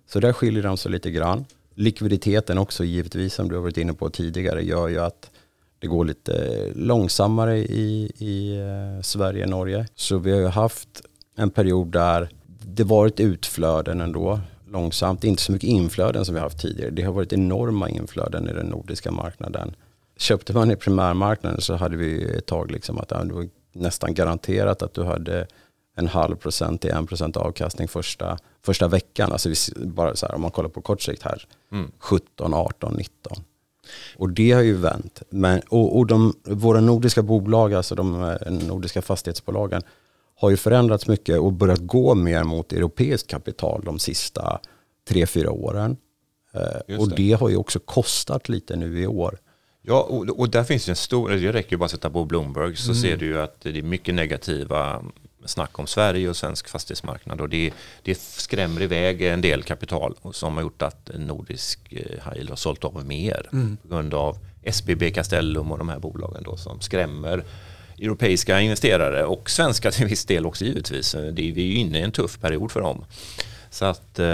Så 0.08 0.20
där 0.20 0.34
skiljer 0.34 0.64
de 0.64 0.78
sig 0.78 0.92
lite 0.92 1.12
grann. 1.12 1.46
Likviditeten 1.76 2.58
också 2.58 2.84
givetvis 2.84 3.34
som 3.34 3.50
du 3.50 3.56
har 3.56 3.62
varit 3.62 3.78
inne 3.78 3.94
på 3.94 4.10
tidigare 4.10 4.64
gör 4.64 4.88
ju 4.88 5.00
att 5.00 5.32
det 5.80 5.88
går 5.88 6.06
lite 6.06 6.66
långsammare 6.76 7.58
i, 7.58 8.12
i 8.18 8.58
eh, 8.58 9.02
Sverige 9.02 9.44
och 9.44 9.50
Norge. 9.50 9.88
Så 9.96 10.18
vi 10.18 10.32
har 10.32 10.40
ju 10.40 10.48
haft 10.48 11.02
en 11.36 11.50
period 11.50 11.88
där 11.88 12.30
det 12.66 12.84
varit 12.84 13.20
utflöden 13.20 14.02
ändå 14.02 14.40
långsamt. 14.72 15.24
Inte 15.24 15.42
så 15.42 15.52
mycket 15.52 15.70
inflöden 15.70 16.26
som 16.26 16.36
vi 16.36 16.42
haft 16.42 16.62
tidigare. 16.62 16.92
Det 16.92 17.04
har 17.04 17.14
varit 17.14 17.34
enorma 17.34 17.90
inflöden 17.90 18.50
i 18.50 18.54
den 18.54 18.66
nordiska 18.66 19.12
marknaden. 19.12 19.76
Köpte 20.18 20.54
man 20.54 20.72
i 20.72 20.76
primärmarknaden 20.76 21.62
så 21.62 21.76
hade 21.76 21.98
vi 21.98 22.24
ett 22.24 22.46
tag 22.46 22.72
liksom 22.72 22.98
att 22.98 23.10
det 23.10 23.34
var 23.34 23.48
nästan 23.74 24.14
garanterat 24.14 24.82
att 24.82 24.94
du 24.94 25.04
hade 25.04 25.48
en 25.96 26.08
halv 26.08 26.36
procent 26.36 26.82
till 26.82 26.92
en 26.92 27.08
procent 27.08 27.38
avkastning 27.38 27.88
första, 27.88 28.38
första 28.62 28.88
veckan. 28.88 29.32
Alltså 29.32 29.50
vi, 29.50 29.56
bara 29.86 30.16
så 30.16 30.26
här, 30.26 30.36
om 30.36 30.42
man 30.42 30.52
kollar 30.52 30.70
på 30.70 30.82
kort 30.82 31.02
sikt 31.02 31.24
här, 31.24 31.48
mm. 31.72 31.92
17, 32.00 32.54
18, 32.54 32.94
19. 32.94 33.38
Och 34.18 34.30
det 34.30 34.52
har 34.52 34.62
ju 34.62 34.74
vänt. 34.74 35.22
Men, 35.30 35.62
och, 35.70 35.98
och 35.98 36.08
de, 36.08 36.34
våra 36.44 36.82
nordiska 36.82 37.22
bolag, 37.22 37.74
alltså 37.74 37.96
de 37.96 38.24
eh, 38.24 38.52
nordiska 38.52 39.02
fastighetsbolagen, 39.02 39.82
har 40.36 40.50
ju 40.50 40.58
förändrats 40.58 41.08
mycket 41.08 41.40
och 41.40 41.54
börjat 41.54 41.80
gå 41.80 42.16
mer 42.16 42.44
mot 42.44 42.74
europeiskt 42.74 43.30
kapital 43.30 43.82
de 43.86 44.00
sista 44.00 44.60
tre, 45.08 45.26
fyra 45.26 45.52
åren. 45.52 45.98
Eh, 46.54 47.00
och 47.00 47.16
det 47.16 47.34
har 47.34 47.50
ju 47.50 47.56
också 47.56 47.80
kostat 47.80 48.50
lite 48.50 48.76
nu 48.76 49.02
i 49.02 49.08
år. 49.08 49.38
Ja, 49.82 50.02
och, 50.02 50.40
och 50.40 50.50
där 50.50 50.64
finns 50.64 50.86
det 50.86 50.92
en 50.92 50.96
stor, 50.96 51.30
det 51.30 51.52
räcker 51.52 51.72
ju 51.72 51.78
bara 51.78 51.86
att 51.86 51.92
sätta 51.92 52.10
på 52.10 52.26
Bloomberg 52.26 52.76
så 52.76 52.92
mm. 52.92 53.02
ser 53.02 53.18
du 53.18 53.26
ju 53.26 53.42
att 53.42 53.62
det 53.62 53.80
är 53.80 53.84
mycket 53.84 54.16
negativa 54.16 55.04
snack 55.46 55.80
om 55.80 55.88
Sverige 55.88 56.30
och 56.30 56.38
svensk 56.38 56.70
fastighetsmarknad 56.70 57.42
och 57.42 57.50
det, 57.50 57.74
det 58.04 58.20
skrämmer 58.20 58.82
iväg 58.82 59.22
en 59.22 59.42
del 59.42 59.64
kapital 59.64 60.16
som 60.32 60.56
har 60.56 60.62
gjort 60.62 60.82
att 60.82 61.10
nordisk 61.16 61.80
eh, 61.90 62.32
high 62.32 62.50
har 62.50 62.56
sålt 62.56 62.84
av 62.84 63.06
mer 63.06 63.50
mm. 63.54 63.78
på 63.82 63.88
grund 63.88 64.14
av 64.14 64.38
SBB 64.64 65.12
Castellum 65.12 65.72
och 65.72 65.78
de 65.78 65.90
här 65.90 66.00
bolagen 66.00 66.44
då 66.44 66.58
som 66.58 66.82
skrämmer 66.82 67.44
europeiska 68.00 68.62
investerare 68.62 69.26
och 69.26 69.50
svenska 69.50 69.92
till 69.92 70.06
viss 70.06 70.26
del 70.26 70.46
också 70.46 70.66
givetvis. 70.66 71.12
Det, 71.12 71.32
vi 71.32 71.62
är 71.62 71.66
ju 71.66 71.76
inne 71.76 72.00
i 72.00 72.02
en 72.02 72.12
tuff 72.12 72.40
period 72.40 72.72
för 72.72 72.82
dem. 72.82 73.06
Så 73.76 73.86
att 73.86 74.20
eh, 74.20 74.26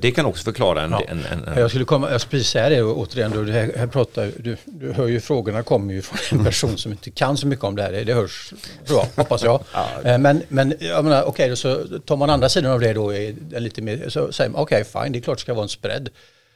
det 0.00 0.14
kan 0.16 0.26
också 0.26 0.44
förklara 0.44 0.82
en... 0.82 0.90
Ja. 0.90 1.02
en, 1.08 1.24
en, 1.24 1.44
en... 1.44 1.60
Jag 1.60 1.70
skulle 1.70 1.84
komma, 1.84 2.10
jag 2.10 2.44
säga 2.44 2.68
det 2.68 2.82
återigen, 2.82 3.30
du, 3.30 3.52
här, 3.52 3.72
här 3.76 3.86
pratar, 3.86 4.30
du, 4.38 4.56
du 4.64 4.92
hör 4.92 5.06
ju 5.06 5.20
frågorna 5.20 5.62
kommer 5.62 5.94
ju 5.94 6.02
från 6.02 6.38
en 6.38 6.44
person 6.44 6.78
som 6.78 6.92
inte 6.92 7.10
kan 7.10 7.36
så 7.36 7.46
mycket 7.46 7.64
om 7.64 7.76
det 7.76 7.82
här, 7.82 7.92
det, 7.92 8.04
det 8.04 8.14
hörs, 8.14 8.52
jag, 8.88 9.06
hoppas 9.16 9.42
jag. 9.42 9.60
ja. 9.72 9.88
Eh, 10.04 10.18
men, 10.18 10.42
men 10.48 10.74
jag 10.78 11.04
menar, 11.04 11.22
okej, 11.22 11.44
okay, 11.44 11.56
så 11.56 11.98
tar 11.98 12.16
man 12.16 12.30
andra 12.30 12.48
sidan 12.48 12.72
av 12.72 12.80
det 12.80 12.92
då, 12.92 13.12
lite 13.60 13.82
mer, 13.82 14.08
så 14.08 14.32
säger 14.32 14.50
man 14.50 14.62
okej, 14.62 14.80
okay, 14.82 15.02
fine, 15.02 15.12
det 15.12 15.18
är 15.18 15.20
klart 15.20 15.38
det 15.38 15.42
ska 15.42 15.54
vara 15.54 15.62
en 15.62 15.68
spread. 15.68 16.08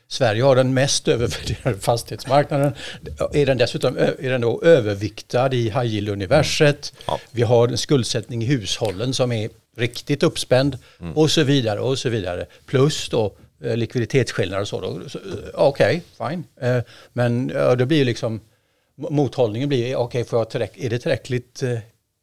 Sverige 0.09 0.43
har 0.43 0.57
den 0.57 0.75
mest 0.75 1.09
övervärderade 1.09 1.79
fastighetsmarknaden. 1.79 2.75
Är 3.33 3.47
den 3.47 3.59
dessutom 3.59 3.97
är 3.99 4.31
den 4.31 4.41
då 4.41 4.63
överviktad 4.63 5.55
i 5.55 5.63
high 5.63 5.85
yield-universet. 5.85 6.93
Ja. 7.07 7.21
Vi 7.31 7.43
har 7.43 7.69
en 7.69 7.79
skuldsättning 7.79 8.43
i 8.43 8.47
hushållen 8.47 9.15
som 9.15 9.33
är 9.33 9.51
riktigt 9.77 10.23
uppspänd 10.23 10.79
mm. 11.01 11.17
och 11.17 11.31
så 11.31 11.43
vidare 11.43 11.81
och 11.81 11.99
så 11.99 12.09
vidare. 12.09 12.47
Plus 12.67 13.09
då 13.09 13.37
eh, 13.65 13.77
likviditetsskillnader 13.77 14.63
och 14.63 14.69
så. 14.69 14.81
Då. 14.81 15.09
så 15.09 15.19
eh, 15.19 15.25
okej, 15.55 16.03
okay, 16.19 16.31
fine. 16.31 16.45
Eh, 16.61 16.83
men 17.13 17.51
ja, 17.55 17.75
det 17.75 17.87
blir 17.87 17.99
ju 17.99 18.05
liksom 18.05 18.41
mothållningen 18.97 19.69
blir, 19.69 19.97
okej, 19.97 20.23
okay, 20.23 20.69
är 20.75 20.91
det 20.91 20.99
tillräckligt, 20.99 21.63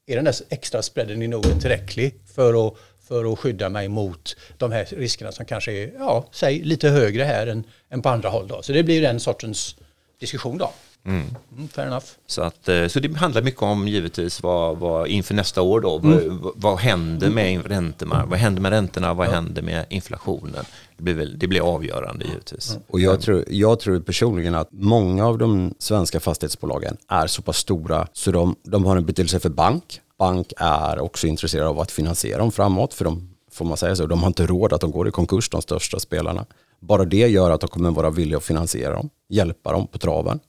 är 0.08 0.16
den 0.16 0.26
där 0.26 0.36
extra 0.50 0.82
spreaden 0.82 1.22
i 1.22 1.28
Norden 1.28 1.60
tillräcklig 1.60 2.16
för 2.36 2.68
att, 2.68 2.74
för 3.08 3.34
att 3.34 3.40
skydda 3.40 3.70
mig 3.70 3.88
mot 3.88 4.36
de 4.58 4.72
här 4.72 4.86
riskerna 4.86 5.32
som 5.32 5.46
kanske 5.46 5.72
är, 5.72 5.92
ja, 6.00 6.28
säg 6.32 6.64
lite 6.64 6.90
högre 6.90 7.24
här 7.24 7.48
än, 7.48 7.64
än 7.90 8.02
på 8.02 8.10
andra 8.10 8.30
håll 8.30 8.48
då. 8.48 8.62
Så 8.62 8.74
det 8.74 8.84
blir 8.84 9.02
den 9.02 9.20
sortens 9.20 9.76
diskussion 10.20 10.58
då. 10.58 10.72
Mm. 11.06 11.36
Mm, 11.56 11.68
fair 11.68 11.88
enough. 11.88 12.06
Så, 12.28 12.42
att, 12.42 12.70
eh, 12.70 12.88
så 12.88 13.00
det 13.00 13.18
handlar 13.18 13.42
mycket 13.42 13.62
om 13.62 13.88
givetvis 13.88 14.44
vad, 14.44 14.78
vad 14.78 15.08
inför 15.08 15.34
nästa 15.34 15.62
år 15.62 15.82
då, 15.82 16.00
mm. 16.00 16.42
vad, 16.42 16.54
vad 16.56 16.80
händer 16.80 17.30
med 17.30 17.68
räntorna, 17.68 18.26
vad 18.26 18.40
händer 18.40 18.62
med 18.62 18.72
räntorna, 18.72 19.14
vad 19.14 19.28
ja. 19.28 19.32
händer 19.32 19.62
med 19.62 19.86
inflationen? 19.90 20.66
Det 20.98 21.04
blir, 21.04 21.14
väl, 21.14 21.40
det 21.40 21.48
blir 21.48 21.76
avgörande 21.76 22.26
givetvis. 22.26 22.78
Och 22.88 23.00
jag 23.00 23.22
tror, 23.22 23.46
jag 23.48 23.80
tror 23.80 24.00
personligen 24.00 24.56
att 24.56 24.68
många 24.72 25.28
av 25.28 25.38
de 25.38 25.74
svenska 25.80 26.20
fastighetsbolagen 26.20 26.98
är 27.08 27.28
så 27.28 27.42
pass 27.42 27.58
stora 27.58 28.08
så 28.14 28.32
de, 28.32 28.56
de 28.64 28.86
har 28.86 28.98
en 28.98 29.06
betydelse 29.06 29.40
för 29.40 29.50
bank. 29.50 30.02
Bank 30.24 30.54
är 30.58 31.00
också 31.00 31.28
intresserade 31.28 31.70
av 31.70 31.80
att 31.80 31.92
finansiera 31.92 32.38
dem 32.38 32.52
framåt 32.52 32.94
för 32.94 33.06
de 33.06 33.30
får 33.52 33.66
man 33.66 33.78
säga 33.78 33.96
så, 33.96 34.06
de 34.06 34.20
har 34.20 34.28
inte 34.28 34.46
råd 34.46 34.74
att 34.74 34.82
de 34.82 34.92
går 34.92 35.08
i 35.08 35.12
konkurs, 35.12 35.50
de 35.50 35.62
största 35.62 36.00
spelarna. 36.00 36.46
Bara 36.80 37.06
det 37.06 37.28
gör 37.28 37.52
att 37.52 37.62
de 37.62 37.68
kommer 37.68 37.92
vara 37.92 38.10
villiga 38.10 38.38
att 38.38 38.44
finansiera 38.44 38.94
dem, 38.94 39.10
hjälpa 39.30 39.72
dem 39.72 39.88
på 39.88 39.98
traven 39.98 40.40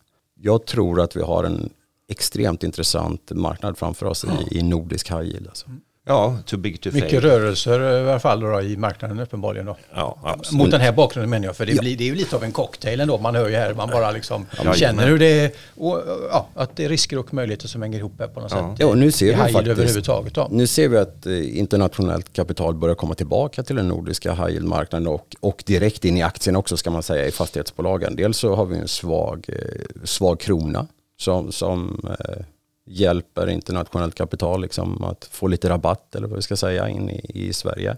jag 0.44 0.66
tror 0.66 1.00
att 1.00 1.16
vi 1.16 1.22
har 1.22 1.44
en 1.44 1.70
extremt 2.08 2.62
intressant 2.62 3.30
marknad 3.30 3.78
framför 3.78 4.06
oss 4.06 4.24
i, 4.24 4.58
i 4.58 4.62
nordisk 4.62 5.10
high 5.10 5.22
yield. 5.22 5.48
Alltså. 5.48 5.66
Ja, 6.06 6.38
too 6.46 6.58
big 6.58 6.80
to 6.80 6.90
fail. 6.90 7.02
Mycket 7.04 7.22
rörelser 7.22 7.80
i 8.06 8.10
alla 8.10 8.20
fall 8.20 8.40
då, 8.40 8.60
i 8.62 8.76
marknaden 8.76 9.20
uppenbarligen 9.20 9.66
då. 9.66 9.76
Ja, 9.94 10.18
absolut. 10.22 10.58
Mot 10.58 10.70
den 10.70 10.80
här 10.80 10.92
bakgrunden 10.92 11.30
menar 11.30 11.46
jag, 11.46 11.56
för 11.56 11.66
det, 11.66 11.72
Ja. 11.72 11.80
blir, 11.80 11.96
det 11.96 12.04
är 12.04 12.08
ju 12.08 12.14
lite 12.14 12.36
av 12.36 12.44
en 12.44 12.52
cocktail 12.52 13.00
ändå. 13.00 13.18
Man 13.18 13.34
hör 13.34 13.48
ju 13.48 13.54
här, 13.56 13.74
man 13.74 13.88
bara 13.90 14.10
liksom 14.10 14.46
Ja, 14.64 14.74
känner 14.74 15.06
hur 15.08 15.18
det 15.18 15.40
är, 15.40 15.50
och, 15.76 16.02
ja, 16.30 16.48
att 16.54 16.76
det 16.76 16.84
är 16.84 16.88
risker 16.88 17.18
och 17.18 17.34
möjligheter 17.34 17.68
som 17.68 17.82
hänger 17.82 17.98
ihop 17.98 18.12
här 18.18 18.26
på 18.28 18.40
något 18.40 18.52
Ja. 18.52 18.56
sätt. 18.70 18.76
Ja, 18.88 18.94
nu 18.94 19.12
ser 19.12 19.26
vi 19.26 19.34
faktiskt- 19.36 19.66
överhuvudtaget 19.66 20.34
då. 20.34 20.48
Nu 20.50 20.66
ser 20.66 20.88
vi 20.88 20.96
att 20.98 21.26
eh, 21.26 21.58
internationellt 21.58 22.32
kapital 22.32 22.74
börjar 22.74 22.94
komma 22.94 23.14
tillbaka 23.14 23.62
till 23.62 23.76
den 23.76 23.88
nordiska 23.88 24.32
high 24.34 24.48
yield-marknaden 24.50 25.06
och, 25.08 25.36
och 25.40 25.62
direkt 25.66 26.04
in 26.04 26.16
i 26.16 26.22
aktien 26.22 26.56
också 26.56 26.76
ska 26.76 26.90
man 26.90 27.02
säga 27.02 27.26
i 27.26 27.30
fastighetsbolagen. 27.30 28.16
Dels 28.16 28.38
så 28.38 28.54
har 28.54 28.64
vi 28.66 28.76
en 28.78 28.88
svag, 28.88 29.46
eh, 29.48 30.04
svag 30.04 30.40
krona 30.40 30.86
som, 31.20 31.52
som 31.52 32.06
eh, 32.20 32.44
hjälper 32.86 33.48
internationellt 33.48 34.14
kapital 34.14 34.60
liksom 34.60 35.04
att 35.04 35.24
få 35.24 35.46
lite 35.46 35.68
rabatt 35.68 36.14
eller 36.14 36.28
vad 36.28 36.36
vi 36.36 36.42
ska 36.42 36.56
säga 36.56 36.88
in 36.88 37.10
i, 37.10 37.30
i 37.34 37.52
Sverige. 37.52 37.96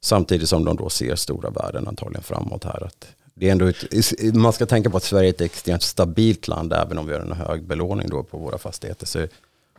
Samtidigt 0.00 0.48
som 0.48 0.64
de 0.64 0.76
då 0.76 0.88
ser 0.88 1.14
stora 1.14 1.50
värden 1.50 1.88
antagligen 1.88 2.22
framåt 2.22 2.64
här. 2.64 2.84
Att 2.86 3.06
det 3.34 3.48
är 3.48 3.52
ändå 3.52 3.66
ett, 3.66 4.34
man 4.34 4.52
ska 4.52 4.66
tänka 4.66 4.90
på 4.90 4.96
att 4.96 5.02
Sverige 5.02 5.28
är 5.28 5.32
ett 5.32 5.40
extremt 5.40 5.82
stabilt 5.82 6.48
land 6.48 6.72
även 6.72 6.98
om 6.98 7.06
vi 7.06 7.12
har 7.12 7.20
en 7.20 7.32
hög 7.32 7.66
belåning 7.66 8.08
då 8.08 8.22
på 8.22 8.38
våra 8.38 8.58
fastigheter. 8.58 9.06
Så 9.06 9.26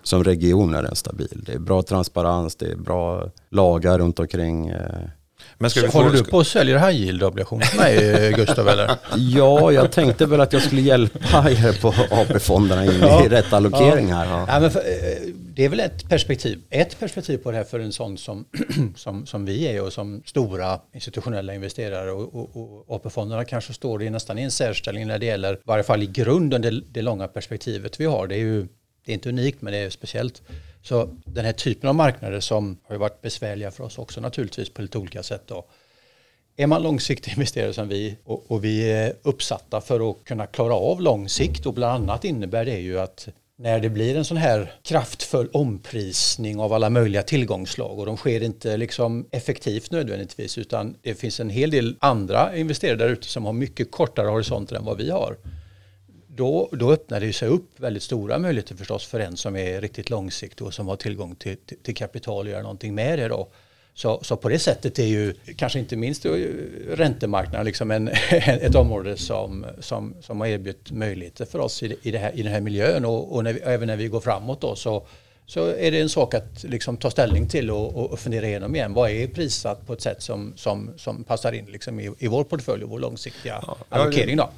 som 0.04 0.24
region 0.24 0.74
är 0.74 0.84
den 0.84 0.96
stabil. 0.96 1.44
Det 1.46 1.54
är 1.54 1.60
bra 1.60 1.82
transparens, 1.82 2.56
det 2.56 2.72
är 2.72 2.76
bra 2.76 3.32
lagar 3.50 4.00
runt 4.00 4.20
omkring. 4.20 4.68
Eh, 4.68 5.10
men 5.62 5.70
ska 5.70 5.82
vi 5.82 5.88
Håller 5.88 6.12
du 6.12 6.24
på 6.24 6.38
och 6.38 6.48
säljer 6.48 6.78
high 6.78 7.02
yield-obligationer 7.02 7.66
till 7.66 7.80
mig, 7.80 8.28
eh, 8.28 8.36
Gustav? 8.36 8.68
Eller? 8.68 8.96
Ja, 9.18 9.72
jag 9.72 9.92
tänkte 9.92 10.26
väl 10.26 10.42
att 10.42 10.54
jag 10.54 10.62
skulle 10.62 10.82
hjälpa 10.82 11.52
er 11.52 11.82
på 11.82 11.88
AP-fonderna 12.12 12.86
in 12.86 12.92
Ja. 13.02 13.26
i 13.26 13.30
rätt 13.30 13.54
allokering 13.54 14.14
här. 14.14 14.26
Ja, 14.48 14.60
men 14.60 14.72
för, 14.72 14.80
eh, 14.80 15.34
det 15.36 15.66
är 15.66 15.70
väl 15.70 15.80
ett 15.80 16.10
perspektiv. 16.10 16.62
Ett 16.70 17.00
perspektiv 17.00 17.38
på 17.38 17.52
det 17.52 17.58
här 17.58 17.64
för 17.64 17.80
en 17.80 17.92
sån 17.92 18.18
som, 18.18 18.46
som, 18.96 19.26
som 19.26 19.46
vi 19.46 19.68
är 19.68 19.82
och 19.82 19.94
som 19.94 20.24
stora 20.26 20.80
institutionella 20.94 21.54
investerare 21.54 22.12
och, 22.12 22.36
och, 22.36 22.50
och 22.88 22.96
AP-fonderna 22.96 23.46
kanske 23.46 23.74
står 23.74 24.04
i 24.04 24.10
nästan 24.10 24.40
i 24.40 24.42
en 24.42 24.52
särställning 24.52 25.08
när 25.08 25.20
det 25.20 25.26
gäller, 25.26 25.54
i 25.54 25.58
varje 25.64 25.84
fall 25.84 26.04
i 26.04 26.08
grunden, 26.08 26.62
det, 26.62 26.82
det 26.92 27.02
långa 27.02 27.28
perspektivet 27.28 28.00
vi 28.00 28.06
har. 28.06 28.28
Det 28.28 28.36
är 28.36 28.40
ju 28.40 28.68
det 29.06 29.12
är 29.12 29.14
inte 29.14 29.30
unikt 29.30 29.62
men 29.62 29.74
det 29.74 29.80
är 29.80 29.90
speciellt. 29.90 30.42
Så 30.82 31.10
den 31.26 31.46
här 31.46 31.54
typen 31.54 31.90
av 31.90 31.96
marknader 31.96 32.40
som 32.40 32.78
har 32.88 32.96
varit 32.96 33.22
besvärliga 33.22 33.72
för 33.72 33.84
oss 33.84 33.98
också 33.98 34.22
naturligtvis 34.22 34.70
på 34.70 34.82
lite 34.82 34.98
olika 34.98 35.24
sätt. 35.24 35.44
Då. 35.46 35.66
Är 36.56 36.68
man 36.68 36.84
långsiktig 36.84 37.32
investerare 37.36 37.74
som 37.74 37.88
vi 37.88 38.18
och, 38.24 38.52
och 38.52 38.64
vi 38.64 38.92
är 38.92 39.14
uppsatta 39.24 39.82
för 39.82 40.10
att 40.10 40.24
kunna 40.24 40.48
klara 40.48 40.74
av 40.74 41.02
lång 41.02 41.30
sikt 41.30 41.66
och 41.66 41.74
bland 41.74 42.04
annat 42.04 42.26
innebär 42.26 42.66
det 42.66 42.80
ju 42.80 43.00
att 43.00 43.28
när 43.60 43.80
det 43.80 43.90
blir 43.90 44.18
en 44.18 44.26
sån 44.26 44.38
här 44.38 44.74
kraftfull 44.84 45.50
omprisning 45.54 46.60
av 46.60 46.74
alla 46.74 46.90
möjliga 46.90 47.24
tillgångslag 47.24 48.00
och 48.00 48.06
de 48.06 48.18
sker 48.18 48.44
inte 48.44 48.78
liksom 48.78 49.28
effektivt 49.32 49.92
nödvändigtvis 49.92 50.58
utan 50.58 50.96
det 51.02 51.16
finns 51.16 51.40
en 51.40 51.50
hel 51.50 51.72
del 51.72 51.96
andra 52.00 52.58
investerare 52.58 52.96
där 52.96 53.10
ute 53.10 53.28
som 53.28 53.46
har 53.46 53.54
mycket 53.54 53.92
kortare 53.92 54.28
horisonter 54.28 54.76
än 54.76 54.86
vad 54.86 54.98
vi 54.98 55.10
har. 55.10 55.38
Då, 56.40 56.70
då 56.72 56.92
öppnar 56.92 57.20
det 57.20 57.34
sig 57.34 57.48
upp 57.48 57.70
väldigt 57.80 58.04
stora 58.04 58.38
möjligheter 58.38 58.76
förstås 58.76 59.06
för 59.06 59.20
en 59.20 59.38
som 59.38 59.56
är 59.56 59.82
riktigt 59.82 60.10
långsiktig 60.10 60.68
och 60.68 60.74
som 60.74 60.88
har 60.88 60.96
tillgång 60.96 61.36
till, 61.36 61.58
till, 61.58 61.78
till 61.78 61.96
kapital 61.96 62.46
och 62.46 62.52
göra 62.52 62.62
någonting 62.62 62.96
med 62.96 63.20
det 63.20 63.28
då. 63.28 63.48
Så, 63.94 64.20
så 64.24 64.36
på 64.38 64.50
det 64.50 64.60
sättet 64.60 65.00
är 65.00 65.06
ju 65.06 65.34
kanske 65.56 65.80
inte 65.80 65.96
minst 65.96 66.26
räntemarknaden 66.90 67.66
liksom 67.66 67.92
en, 67.92 68.08
ett 68.32 68.76
område 68.76 69.18
som, 69.18 69.66
som, 69.80 70.16
som 70.22 70.40
har 70.40 70.48
erbjudit 70.48 70.92
möjligheter 70.92 71.46
för 71.46 71.60
oss 71.60 71.84
i, 71.84 71.98
i, 72.02 72.18
här, 72.18 72.32
i 72.36 72.44
den 72.44 72.52
här 72.52 72.62
miljön 72.62 73.06
och, 73.06 73.36
och, 73.36 73.44
när 73.44 73.54
vi, 73.54 73.60
även 73.60 73.88
när 73.88 73.98
vi 73.98 74.08
går 74.08 74.20
framåt 74.22 74.62
då 74.62 74.76
så, 74.76 75.08
så 75.46 75.66
är 75.66 75.92
det 75.92 76.02
en 76.02 76.10
sak 76.10 76.34
att 76.34 76.64
liksom 76.64 76.98
ta 76.98 77.12
ställning 77.12 77.48
till 77.48 77.72
och, 77.72 77.96
och, 77.96 78.12
och 78.12 78.20
fundera 78.20 78.48
igenom 78.48 78.76
igen. 78.76 78.94
Vad 78.94 79.12
är 79.12 79.28
prissatt 79.28 79.88
på 79.88 79.94
ett 79.94 80.02
sätt 80.02 80.22
som, 80.22 80.54
som, 80.56 80.90
som 80.98 81.24
passar 81.24 81.52
in 81.52 81.66
liksom 81.66 82.00
i, 82.00 82.12
i 82.20 82.28
vår 82.28 82.44
portfölj 82.44 82.84
och 82.84 82.90
vår 82.90 83.00
långsiktiga 83.00 83.64
Ja, 83.68 83.78
allokering 83.90 84.38
då? 84.38 84.50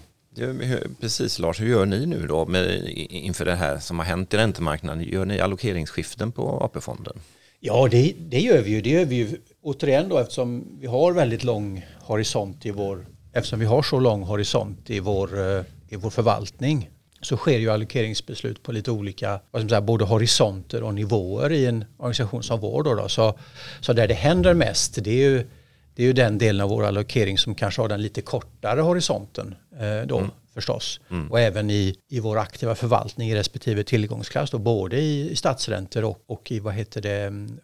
Precis 0.99 1.39
Lars, 1.39 1.61
hur 1.61 1.67
gör 1.67 1.85
ni 1.85 2.05
nu 2.05 2.27
då 2.27 2.45
med, 2.45 2.89
inför 3.09 3.45
det 3.45 3.55
här 3.55 3.79
som 3.79 3.99
har 3.99 4.05
hänt 4.05 4.33
i 4.33 4.37
räntemarknaden? 4.37 5.03
Gör 5.03 5.25
ni 5.25 5.39
allokeringsskiften 5.39 6.31
på 6.31 6.59
AP-fonden? 6.63 7.19
Ja, 7.59 7.87
det, 7.91 8.13
det 8.17 8.39
gör 8.39 8.61
vi 8.61 8.71
ju. 8.71 8.81
Det 8.81 8.89
gör 8.89 9.05
vi 9.05 9.15
ju 9.15 9.37
återigen 9.61 10.09
då 10.09 10.17
eftersom 10.17 10.77
vi 10.79 10.87
har 10.87 11.11
väldigt 11.11 11.43
lång 11.43 11.85
horisont 11.99 12.65
i 12.65 12.71
vår, 12.71 13.05
eftersom 13.33 13.59
vi 13.59 13.65
har 13.65 13.83
så 13.83 13.99
lång 13.99 14.23
horisont 14.23 14.89
i 14.89 14.99
vår, 14.99 15.39
eh, 15.39 15.63
i 15.89 15.95
vår 15.95 16.09
förvaltning 16.09 16.89
så 17.21 17.37
sker 17.37 17.59
ju 17.59 17.69
allokeringsbeslut 17.69 18.63
på 18.63 18.71
lite 18.71 18.91
olika, 18.91 19.39
vad 19.51 19.69
säga, 19.69 19.81
både 19.81 20.05
horisonter 20.05 20.83
och 20.83 20.93
nivåer 20.93 21.51
i 21.51 21.65
en 21.65 21.85
organisation 21.97 22.43
som 22.43 22.59
vår. 22.59 22.83
Då 22.83 22.95
då. 22.95 23.09
Så, 23.09 23.39
så 23.79 23.93
där 23.93 24.07
det 24.07 24.13
händer 24.13 24.53
mest, 24.53 25.03
det 25.03 25.11
är 25.11 25.29
ju 25.29 25.47
det 25.95 26.03
är 26.03 26.07
ju 26.07 26.13
den 26.13 26.37
delen 26.37 26.61
av 26.61 26.69
vår 26.69 26.85
allokering 26.85 27.37
som 27.37 27.55
kanske 27.55 27.81
har 27.81 27.89
den 27.89 28.01
lite 28.01 28.21
kortare 28.21 28.81
horisonten 28.81 29.55
eh, 29.79 30.07
då 30.07 30.17
förstås. 30.53 30.99
Och 31.29 31.39
även 31.39 31.69
i, 31.69 31.95
i 32.09 32.19
vår 32.19 32.37
aktiva 32.37 32.75
förvaltning 32.75 33.29
i 33.29 33.35
respektive 33.35 33.83
tillgångsklass 33.83 34.51
då, 34.51 34.57
både 34.57 34.97
i, 34.97 35.31
i 35.31 35.35
statsräntor 35.35 36.03
och, 36.03 36.23
och 36.25 36.51
i 36.51 36.59
vad 36.59 36.73
heter 36.73 37.01
det, 37.01 37.21
mm, 37.21 37.59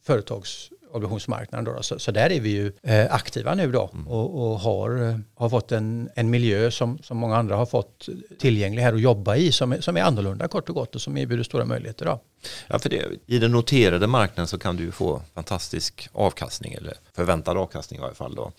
företagsobligationsmarknaden. 0.91 1.65
Då, 1.65 1.73
då. 1.73 1.83
Så, 1.83 1.99
så 1.99 2.11
där 2.11 2.31
är 2.31 2.39
vi 2.39 2.49
ju 2.49 2.71
eh, 2.83 3.13
aktiva 3.13 3.55
nu 3.55 3.71
då 3.71 3.89
och, 4.07 4.51
och 4.51 4.59
har, 4.59 5.09
eh, 5.09 5.19
har 5.35 5.49
fått 5.49 5.71
en, 5.71 6.09
en 6.15 6.29
miljö 6.29 6.71
som, 6.71 6.97
som 7.03 7.17
många 7.17 7.35
andra 7.35 7.55
har 7.55 7.65
fått 7.65 8.09
tillgänglig 8.39 8.81
här 8.81 8.93
att 8.93 9.01
jobba 9.01 9.35
i 9.35 9.51
som 9.51 9.71
är, 9.71 9.81
som 9.81 9.97
är 9.97 10.01
annorlunda 10.01 10.47
kort 10.47 10.69
och 10.69 10.75
gott 10.75 10.95
och 10.95 11.01
som 11.01 11.17
erbjuder 11.17 11.43
stora 11.43 11.65
möjligheter. 11.65 12.05
Då. 12.05 12.19
Ja, 12.67 12.79
för 12.79 12.89
det, 12.89 13.05
I 13.25 13.39
den 13.39 13.51
noterade 13.51 14.07
marknaden 14.07 14.47
så 14.47 14.57
kan 14.57 14.77
du 14.77 14.83
ju 14.83 14.91
få 14.91 15.21
fantastisk 15.33 16.09
avkastning, 16.13 16.73
eller 16.73 16.93
förväntad 17.13 17.57
avkastning 17.57 17.99
i 17.99 18.01
varje 18.01 18.15
fall. 18.15 18.35
Då. 18.35 18.51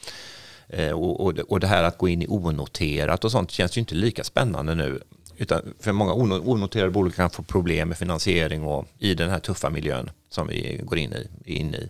Eh, 0.69 0.93
och, 0.93 1.21
och, 1.21 1.35
det, 1.35 1.43
och 1.43 1.61
det 1.61 1.67
här 1.67 1.83
att 1.83 1.99
gå 1.99 2.09
in 2.09 2.23
i 2.23 2.27
onoterat 2.29 3.25
och 3.25 3.31
sånt 3.31 3.51
känns 3.51 3.77
ju 3.77 3.81
inte 3.81 3.95
lika 3.95 4.25
spännande 4.25 4.75
nu. 4.75 5.01
Utan 5.41 5.61
för 5.81 5.93
många 5.93 6.13
ono- 6.13 6.49
onoterade 6.49 6.91
bolag 6.91 7.15
kan 7.15 7.31
få 7.31 7.43
problem 7.43 7.89
med 7.89 7.99
finansiering 7.99 8.65
och 8.65 8.87
i 8.99 9.15
den 9.15 9.31
här 9.31 9.39
tuffa 9.39 9.71
miljön 9.71 10.11
som 10.31 10.49
vi 10.49 10.81
går 10.85 10.99
in 10.99 11.13
i. 11.13 11.29
In 11.59 11.75
i. 11.75 11.89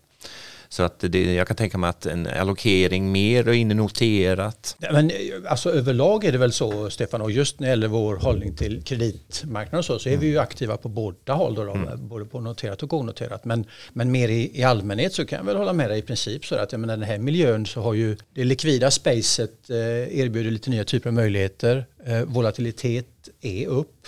Så 0.68 0.82
att 0.82 1.00
det, 1.00 1.34
jag 1.34 1.46
kan 1.46 1.56
tänka 1.56 1.78
mig 1.78 1.90
att 1.90 2.06
en 2.06 2.26
allokering 2.26 3.12
mer 3.12 3.48
och 3.48 3.54
in 3.54 3.70
i 3.70 3.74
noterat. 3.74 4.76
Ja, 4.78 4.92
Men 4.92 5.10
alltså 5.48 5.70
överlag 5.70 6.24
är 6.24 6.32
det 6.32 6.38
väl 6.38 6.52
så 6.52 6.90
Stefan 6.90 7.20
och 7.20 7.30
just 7.30 7.60
när 7.60 7.66
det 7.66 7.70
gäller 7.70 7.88
vår 7.88 8.16
hållning 8.16 8.56
till 8.56 8.82
kreditmarknaden 8.82 9.78
och 9.78 9.84
så, 9.84 9.98
så 9.98 10.08
är 10.08 10.16
vi 10.16 10.26
ju 10.26 10.38
aktiva 10.38 10.76
på 10.76 10.88
båda 10.88 11.32
håll 11.32 11.54
då, 11.54 11.64
då 11.64 11.96
både 11.96 12.24
på 12.24 12.40
noterat 12.40 12.82
och 12.82 12.92
onoterat. 12.92 13.44
Men, 13.44 13.64
men 13.92 14.10
mer 14.10 14.28
i, 14.28 14.58
i 14.58 14.62
allmänhet 14.62 15.12
så 15.12 15.26
kan 15.26 15.36
jag 15.36 15.44
väl 15.44 15.56
hålla 15.56 15.72
med 15.72 15.90
dig 15.90 15.98
i 15.98 16.02
princip 16.02 16.46
så 16.46 16.54
att 16.54 16.72
jag 16.72 16.80
menar, 16.80 16.96
den 16.96 17.08
här 17.08 17.18
miljön 17.18 17.66
så 17.66 17.80
har 17.80 17.94
ju 17.94 18.16
det 18.34 18.44
likvida 18.44 18.90
spacet 18.90 19.70
eh, 19.70 20.18
erbjuder 20.18 20.50
lite 20.50 20.70
nya 20.70 20.84
typer 20.84 21.08
av 21.08 21.14
möjligheter. 21.14 21.86
Eh, 22.06 22.22
volatilitet 22.22 23.28
är 23.40 23.66
upp. 23.66 24.06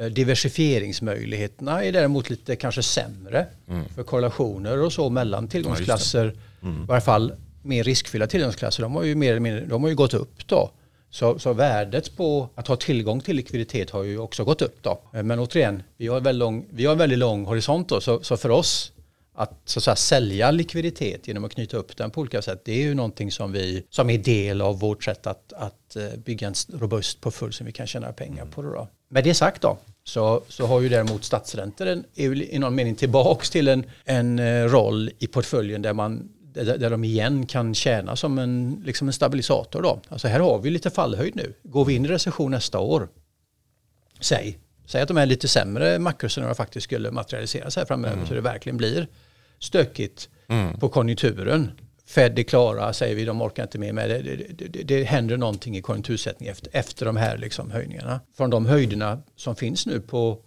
Eh, 0.00 0.06
Diversifieringsmöjligheterna 0.06 1.84
är 1.84 1.92
däremot 1.92 2.30
lite 2.30 2.56
kanske 2.56 2.82
sämre 2.82 3.46
för 3.94 4.02
korrelationer 4.02 4.78
och 4.78 4.92
så 4.92 5.08
mellan 5.10 5.48
tillgångsklasser. 5.48 6.26
I 6.62 6.86
varje 6.86 7.00
fall 7.00 7.32
mer 7.62 7.84
riskfyllda 7.84 8.26
tillgångsklasser. 8.26 8.82
De 8.82 8.94
har 8.94 9.02
ju 9.02 9.14
mer 9.14 9.30
eller 9.30 9.40
mindre, 9.40 9.64
de 9.64 9.82
har 9.82 9.90
ju 9.90 9.96
gått 9.96 10.14
upp 10.14 10.46
då. 10.46 10.70
Så, 11.10 11.38
så 11.38 11.52
värdet 11.52 12.16
på 12.16 12.48
att 12.54 12.68
ha 12.68 12.76
tillgång 12.76 13.20
till 13.20 13.36
likviditet 13.36 13.90
har 13.90 14.02
ju 14.02 14.18
också 14.18 14.44
gått 14.44 14.62
upp 14.62 14.78
då. 14.82 15.00
Eh, 15.14 15.22
Men 15.22 15.38
återigen, 15.38 15.82
vi 15.96 16.06
har, 16.06 16.20
väldigt 16.20 16.38
lång, 16.40 16.66
vi 16.70 16.84
har 16.84 16.92
en 16.92 16.98
väldigt 16.98 17.18
lång 17.18 17.44
horisont 17.44 17.88
då. 17.88 18.00
Så, 18.00 18.20
så 18.22 18.36
för 18.36 18.50
oss 18.50 18.92
att, 19.34 19.60
så 19.64 19.78
att 19.78 19.84
säga, 19.84 19.96
sälja 19.96 20.50
likviditet 20.50 21.28
genom 21.28 21.44
att 21.44 21.54
knyta 21.54 21.76
upp 21.76 21.96
den 21.96 22.10
på 22.10 22.20
olika 22.20 22.42
sätt, 22.42 22.62
det 22.64 22.72
är 22.72 22.82
ju 22.82 22.94
någonting 22.94 23.32
som, 23.32 23.52
vi, 23.52 23.86
som 23.90 24.10
är 24.10 24.18
del 24.18 24.60
av 24.60 24.80
vårt 24.80 25.04
sätt 25.04 25.26
att, 25.26 25.52
att 25.52 25.96
eh, 25.96 26.18
bygga 26.24 26.46
en 26.46 26.54
robust 26.72 27.20
portfölj 27.20 27.52
som 27.52 27.66
vi 27.66 27.72
kan 27.72 27.86
tjäna 27.86 28.12
pengar 28.12 28.46
på. 28.46 28.62
Då. 28.62 28.88
Med 29.08 29.24
det 29.24 29.34
sagt 29.34 29.62
då, 29.62 29.78
så, 30.04 30.42
så 30.48 30.66
har 30.66 30.80
ju 30.80 30.88
däremot 30.88 31.24
statsräntor 31.24 31.86
en, 31.86 32.04
i 32.14 32.58
någon 32.58 32.74
mening 32.74 32.94
tillbaks 32.94 33.50
till 33.50 33.68
en, 33.68 33.84
en 34.04 34.38
eh, 34.38 34.64
roll 34.64 35.10
i 35.18 35.26
portföljen 35.26 35.82
där, 35.82 35.92
man, 35.92 36.28
där, 36.54 36.78
där 36.78 36.90
de 36.90 37.04
igen 37.04 37.46
kan 37.46 37.74
tjäna 37.74 38.16
som 38.16 38.38
en, 38.38 38.82
liksom 38.84 39.08
en 39.08 39.12
stabilisator. 39.12 39.82
Då. 39.82 40.00
Alltså 40.08 40.28
här 40.28 40.40
har 40.40 40.58
vi 40.58 40.70
lite 40.70 40.90
fallhöjd 40.90 41.36
nu. 41.36 41.54
Går 41.62 41.84
vi 41.84 41.94
in 41.94 42.04
i 42.04 42.08
recession 42.08 42.50
nästa 42.50 42.78
år, 42.78 43.08
säg, 44.20 44.58
säg 44.86 45.02
att 45.02 45.08
de 45.08 45.16
är 45.16 45.26
lite 45.26 45.48
sämre 45.48 45.98
makroscenarier 45.98 46.54
faktiskt 46.54 46.84
skulle 46.84 47.10
materialiseras 47.10 47.76
här 47.76 47.84
framöver 47.84 48.26
så 48.26 48.34
det 48.34 48.40
verkligen 48.40 48.76
blir 48.76 49.06
stökigt 49.58 50.28
på 50.80 50.88
konjunkturen. 50.88 51.70
Fed 52.06 52.38
är 52.38 52.42
klara, 52.42 52.92
säger 52.92 53.16
vi, 53.16 53.24
de 53.24 53.42
orkar 53.42 53.62
inte 53.62 53.78
med. 53.78 53.94
Men 53.94 54.08
det, 54.08 54.22
det, 54.22 54.68
det, 54.68 54.82
det 54.82 55.04
händer 55.04 55.36
någonting 55.36 55.76
i 55.76 55.82
konjunktursättning 55.82 56.48
efter, 56.48 56.70
efter 56.72 57.06
de 57.06 57.16
här 57.16 57.38
liksom 57.38 57.70
höjningarna. 57.70 58.20
Från 58.36 58.50
de 58.50 58.66
höjderna 58.66 59.22
som 59.36 59.56
finns 59.56 59.86
nu 59.86 60.00
på, 60.00 60.38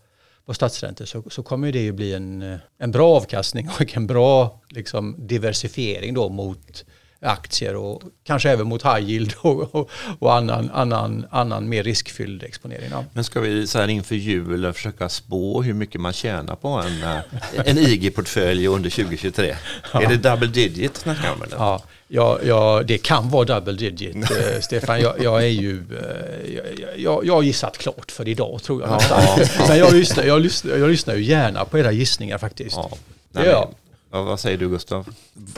på 0.46 0.54
statsräntor 0.54 1.06
så, 1.06 1.24
så 1.30 1.44
kommer 1.44 1.72
det 1.72 1.82
ju 1.82 1.92
bli 1.92 2.14
en, 2.14 2.58
en 2.78 2.92
bra 2.92 3.16
avkastning 3.16 3.70
och 3.80 3.98
en 3.98 4.08
bra 4.08 4.62
liksom, 4.70 5.28
diversifiering 5.28 6.14
då 6.14 6.30
mot 6.30 6.86
aktier 7.26 7.76
och 7.76 8.02
kanske 8.24 8.50
även 8.50 8.68
mot 8.68 8.86
high 8.86 9.10
yield 9.10 9.34
och, 9.42 9.76
och, 9.76 9.90
och 10.20 10.34
annan, 10.34 10.72
annan, 10.74 11.26
annan 11.30 11.70
mer 11.70 11.84
riskfylld 11.84 12.44
exponering. 12.44 12.90
Ja. 12.92 13.04
Men 13.14 13.24
ska 13.24 13.40
vi 13.40 13.68
så 13.68 13.80
här 13.80 13.88
inför 13.88 14.16
jul 14.16 14.74
försöka 14.74 15.10
spå 15.10 15.62
hur 15.62 15.74
mycket 15.74 16.02
man 16.02 16.14
tjänar 16.14 16.56
på 16.56 16.68
en, 16.68 17.04
eh, 17.04 17.20
en 17.66 17.78
IG-portfölj 17.78 18.68
under 18.68 18.90
2023? 18.90 19.56
Ja. 19.94 20.02
Är 20.02 20.08
det 20.08 20.30
double 20.30 20.48
digit 20.48 20.98
snackar 20.98 21.34
om 21.34 21.42
eller? 21.42 21.58
Ja, 21.58 21.84
ja, 22.08 22.40
ja, 22.44 22.84
det 22.86 22.98
kan 22.98 23.30
vara 23.30 23.46
double 23.46 23.74
digit, 23.74 24.16
eh, 24.16 24.62
Stefan. 24.62 25.02
Jag, 25.02 25.24
jag, 25.24 25.44
är 25.44 25.48
ju, 25.48 25.78
eh, 25.78 27.02
jag, 27.04 27.26
jag 27.26 27.34
har 27.34 27.44
gissat 27.44 27.78
klart 27.78 28.12
för 28.12 28.28
idag 28.28 28.64
tror 28.64 28.82
jag. 28.82 29.02
Ja, 29.10 29.38
Men 29.68 29.78
jag 29.78 29.94
lyssnar, 29.94 30.24
jag, 30.24 30.42
lyssnar, 30.42 30.78
jag 30.78 30.90
lyssnar 30.90 31.16
ju 31.16 31.24
gärna 31.24 31.66
på 31.66 31.80
era 31.80 31.92
gissningar 31.92 32.38
faktiskt. 32.38 32.76
Ja. 32.76 32.90
Nej, 33.32 33.46
ja. 33.46 33.72
Vad 34.24 34.40
säger 34.40 34.58
du 34.58 34.70
Gustav? 34.70 35.08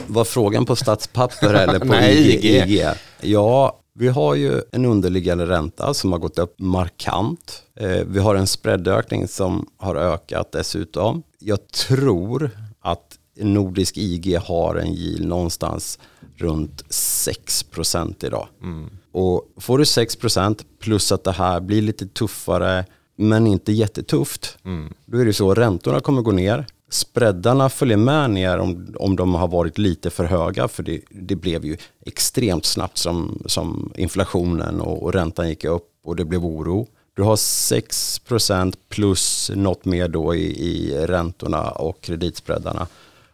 Var 0.06 0.24
frågan 0.24 0.64
på 0.64 0.76
statspapper 0.76 1.54
eller 1.68 1.78
på 1.78 1.84
Nej, 1.84 2.34
IG? 2.34 2.44
IG? 2.44 2.84
Ja, 3.20 3.80
vi 3.92 4.08
har 4.08 4.34
ju 4.34 4.62
en 4.72 4.84
underliggande 4.84 5.46
ränta 5.46 5.94
som 5.94 6.12
har 6.12 6.18
gått 6.18 6.38
upp 6.38 6.54
markant. 6.58 7.62
Eh, 7.76 8.04
vi 8.06 8.18
har 8.18 8.34
en 8.34 8.46
spreadökning 8.46 9.28
som 9.28 9.66
har 9.76 9.96
ökat 9.96 10.52
dessutom. 10.52 11.22
Jag 11.38 11.68
tror 11.68 12.50
att 12.80 13.18
nordisk 13.36 13.96
IG 13.96 14.36
har 14.36 14.74
en 14.74 14.92
yield 14.94 15.28
någonstans 15.28 15.98
runt 16.36 16.84
6% 16.90 18.26
idag. 18.26 18.48
Mm. 18.62 18.90
Och 19.12 19.42
får 19.56 19.78
du 19.78 19.84
6% 19.84 20.64
plus 20.80 21.12
att 21.12 21.24
det 21.24 21.32
här 21.32 21.60
blir 21.60 21.82
lite 21.82 22.06
tuffare 22.06 22.84
men 23.16 23.46
inte 23.46 23.72
jättetufft. 23.72 24.58
Mm. 24.64 24.92
Då 25.06 25.18
är 25.18 25.24
det 25.24 25.32
så 25.32 25.50
att 25.50 25.58
räntorna 25.58 26.00
kommer 26.00 26.22
gå 26.22 26.32
ner 26.32 26.66
spreadarna 26.90 27.68
följer 27.68 27.96
med 27.96 28.30
ner 28.30 28.58
om, 28.58 28.94
om 28.98 29.16
de 29.16 29.34
har 29.34 29.48
varit 29.48 29.78
lite 29.78 30.10
för 30.10 30.24
höga 30.24 30.68
för 30.68 30.82
det, 30.82 31.00
det 31.10 31.36
blev 31.36 31.64
ju 31.64 31.76
extremt 32.06 32.64
snabbt 32.64 32.98
som, 32.98 33.42
som 33.46 33.92
inflationen 33.96 34.80
och, 34.80 35.02
och 35.02 35.12
räntan 35.12 35.48
gick 35.48 35.64
upp 35.64 35.88
och 36.04 36.16
det 36.16 36.24
blev 36.24 36.44
oro. 36.44 36.86
Du 37.14 37.22
har 37.22 37.36
6% 37.36 38.74
plus 38.88 39.50
något 39.54 39.84
mer 39.84 40.08
då 40.08 40.34
i, 40.34 40.66
i 40.66 41.06
räntorna 41.06 41.70
och 41.70 42.00
kreditspreadarna. 42.00 42.86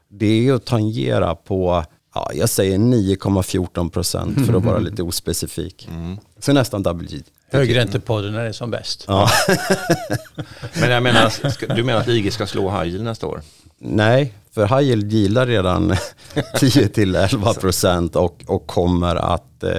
Det 0.09 0.27
är 0.27 0.41
ju 0.41 0.55
att 0.55 0.65
tangera 0.65 1.35
på, 1.35 1.85
ja, 2.15 2.31
jag 2.35 2.49
säger 2.49 2.79
9,14% 2.79 4.47
för 4.47 4.55
att 4.55 4.65
vara 4.65 4.79
lite 4.89 5.03
ospecifik. 5.03 5.89
Mm. 5.91 6.17
Så 6.39 6.53
nästan 6.53 6.83
double. 6.83 7.09
Högräntepodden 7.59 8.33
när 8.33 8.43
det 8.43 8.49
är 8.49 8.53
som 8.53 8.71
bäst. 8.71 9.05
Ja. 9.09 9.29
Men 10.81 10.91
jag 10.91 11.03
menar, 11.03 11.75
du 11.75 11.85
menar 11.85 12.01
att 12.01 12.09
IG 12.09 12.33
ska 12.33 12.47
slå 12.47 12.71
high 12.71 12.87
yield 12.87 13.05
nästa 13.05 13.27
år? 13.27 13.43
Nej, 13.79 14.35
för 14.55 14.67
high 14.67 14.89
yield 14.89 15.13
gillar 15.13 15.47
redan 15.47 15.93
10-11% 16.35 18.17
och, 18.17 18.45
och 18.47 18.67
kommer 18.67 19.17
att 19.17 19.63
eh, 19.63 19.79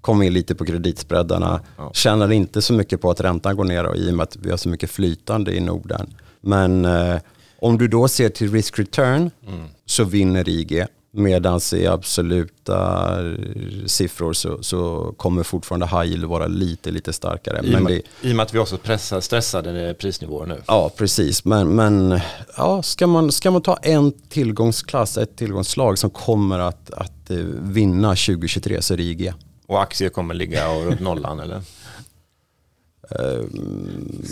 komma 0.00 0.24
in 0.24 0.32
lite 0.32 0.54
på 0.54 0.64
kreditspreadarna. 0.64 1.60
Ja. 1.76 1.90
Tjänar 1.94 2.32
inte 2.32 2.62
så 2.62 2.72
mycket 2.72 3.00
på 3.00 3.10
att 3.10 3.20
räntan 3.20 3.56
går 3.56 3.64
ner 3.64 3.84
och, 3.84 3.96
i 3.96 4.10
och 4.10 4.14
med 4.14 4.24
att 4.24 4.36
vi 4.36 4.50
har 4.50 4.56
så 4.56 4.68
mycket 4.68 4.90
flytande 4.90 5.56
i 5.56 5.60
Norden. 5.60 6.14
Men 6.40 6.84
eh, 6.84 7.16
om 7.58 7.78
du 7.78 7.88
då 7.88 8.08
ser 8.08 8.28
till 8.28 8.52
risk 8.52 8.78
return 8.78 9.30
mm. 9.46 9.66
så 9.86 10.04
vinner 10.04 10.48
IG. 10.48 10.86
Medan 11.16 11.60
i 11.74 11.86
absoluta 11.86 13.18
siffror 13.86 14.32
så, 14.32 14.62
så 14.62 15.14
kommer 15.16 15.42
fortfarande 15.42 15.86
high 15.86 16.04
yield 16.04 16.24
vara 16.24 16.46
lite, 16.46 16.90
lite 16.90 17.12
starkare. 17.12 17.66
I, 17.66 17.70
men 17.70 17.84
det, 17.84 18.02
I 18.22 18.32
och 18.32 18.36
med 18.36 18.42
att 18.42 18.54
vi 18.54 18.58
också 18.58 18.78
pressar 18.78 19.20
stressade 19.20 19.94
prisnivåer 19.94 20.46
nu. 20.46 20.62
Ja, 20.66 20.90
precis. 20.96 21.44
Men, 21.44 21.74
men 21.74 22.20
ja, 22.56 22.82
ska, 22.82 23.06
man, 23.06 23.32
ska 23.32 23.50
man 23.50 23.62
ta 23.62 23.76
en 23.76 24.12
tillgångsklass, 24.28 25.18
ett 25.18 25.36
tillgångsslag 25.36 25.98
som 25.98 26.10
kommer 26.10 26.58
att, 26.58 26.90
att 26.90 27.30
eh, 27.30 27.36
vinna 27.60 28.08
2023 28.08 28.82
så 28.82 28.94
är 28.94 28.96
det 28.98 29.02
IG. 29.02 29.32
Och 29.66 29.82
aktier 29.82 30.08
kommer 30.08 30.34
ligga 30.34 30.74
runt 30.74 31.00
nollan 31.00 31.40
eller? 31.40 31.62
Ehm, 33.10 34.22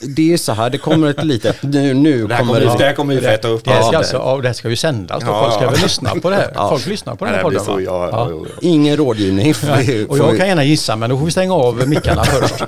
det 0.00 0.32
är 0.32 0.36
så 0.36 0.52
här, 0.52 0.70
det 0.70 0.78
kommer 0.78 1.10
ett 1.10 1.24
litet... 1.24 1.62
Nu, 1.62 1.94
nu 1.94 2.26
det, 2.26 2.34
här 2.34 2.44
kommer, 2.44 2.60
det, 2.60 2.74
det 2.78 2.84
här 2.84 2.92
kommer 2.92 3.14
ju 3.14 3.20
feta 3.20 3.48
upp. 3.48 3.64
Det, 3.64 3.70
här 3.70 3.82
ska, 3.82 3.96
alltså, 3.96 4.16
ja, 4.16 4.38
det 4.42 4.48
här 4.48 4.54
ska 4.54 4.68
ju 4.68 4.76
sändas. 4.76 5.22
Ja, 5.26 5.42
folk 5.42 5.54
ska 5.54 5.70
väl 5.70 5.80
lyssna 5.82 6.14
på 6.14 6.30
det 6.30 6.36
här. 6.36 6.52
Ja. 6.54 6.68
Folk 6.68 6.86
lyssnar 6.86 7.14
på 7.14 7.24
den 7.24 7.34
här 7.34 7.42
podden. 7.42 7.64
Så, 7.64 7.80
ja, 7.80 8.08
ja. 8.12 8.46
Ingen 8.60 8.96
rådgivning. 8.96 9.54
Och 10.08 10.18
jag 10.18 10.36
kan 10.36 10.48
gärna 10.48 10.64
gissa, 10.64 10.96
men 10.96 11.10
då 11.10 11.18
får 11.18 11.24
vi 11.24 11.30
stänga 11.30 11.54
av 11.54 11.88
mickarna 11.88 12.24
först. 12.24 12.64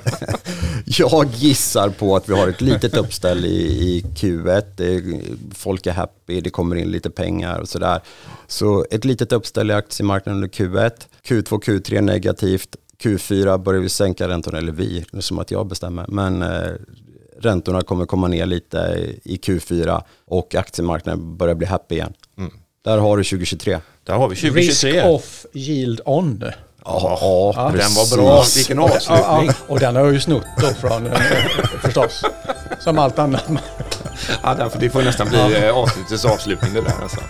jag 0.84 1.28
gissar 1.34 1.88
på 1.88 2.16
att 2.16 2.28
vi 2.28 2.34
har 2.34 2.48
ett 2.48 2.60
litet 2.60 2.96
uppställ 2.96 3.44
i, 3.44 3.48
i 3.48 4.04
Q1. 4.16 5.54
folk 5.54 5.86
är 5.86 5.92
happy, 5.92 6.40
det 6.40 6.50
kommer 6.50 6.76
in 6.76 6.90
lite 6.90 7.10
pengar 7.10 7.58
och 7.58 7.68
sådär. 7.68 8.00
Så 8.46 8.86
ett 8.90 9.04
litet 9.04 9.32
uppställ 9.32 9.70
i 9.70 9.74
aktiemarknaden 9.74 10.42
under 10.42 10.48
Q1. 10.48 10.92
Q2, 11.26 11.62
Q3 11.62 12.00
negativt. 12.00 12.76
Q4 13.02 13.58
börjar 13.58 13.80
vi 13.80 13.88
sänka 13.88 14.28
räntorna, 14.28 14.58
eller 14.58 14.72
vi, 14.72 15.04
det 15.12 15.18
är 15.18 15.22
som 15.22 15.38
att 15.38 15.50
jag 15.50 15.66
bestämmer. 15.66 16.04
Men 16.08 16.42
eh, 16.42 16.72
räntorna 17.38 17.82
kommer 17.82 18.06
komma 18.06 18.28
ner 18.28 18.46
lite 18.46 18.78
i 19.24 19.36
Q4 19.36 20.02
och 20.24 20.54
aktiemarknaden 20.54 21.36
börjar 21.36 21.54
bli 21.54 21.66
happy 21.66 21.94
igen. 21.94 22.12
Mm. 22.38 22.52
Där 22.84 22.98
har 22.98 23.16
du 23.16 23.24
2023. 23.24 23.78
Där 24.04 24.14
har 24.14 24.28
vi 24.28 24.36
2023. 24.36 24.92
Risk 24.92 25.06
off, 25.06 25.46
yield 25.52 26.00
on. 26.04 26.44
Ja, 26.84 27.18
ja, 27.56 27.72
den 27.76 27.94
var 27.94 28.16
bra. 28.16 28.44
Vilken 28.56 28.78
avslutning. 28.78 29.24
Ja, 29.24 29.44
ja, 29.46 29.52
och 29.66 29.80
den 29.80 29.96
har 29.96 30.02
jag 30.02 30.12
ju 30.12 30.20
snott 30.20 30.46
då 30.60 30.66
från, 30.66 31.06
eh, 31.06 31.20
förstås, 31.82 32.22
som 32.80 32.98
allt 32.98 33.18
annat. 33.18 33.44
Ja, 34.42 34.54
därför 34.54 34.80
det 34.80 34.90
får 34.90 35.02
nästan 35.02 35.28
bli. 35.28 35.66
Eh, 35.66 35.76
avsnittets 35.76 36.24
avslutning 36.24 36.74
det 36.74 36.80
där. 36.80 37.02
Alltså. 37.02 37.20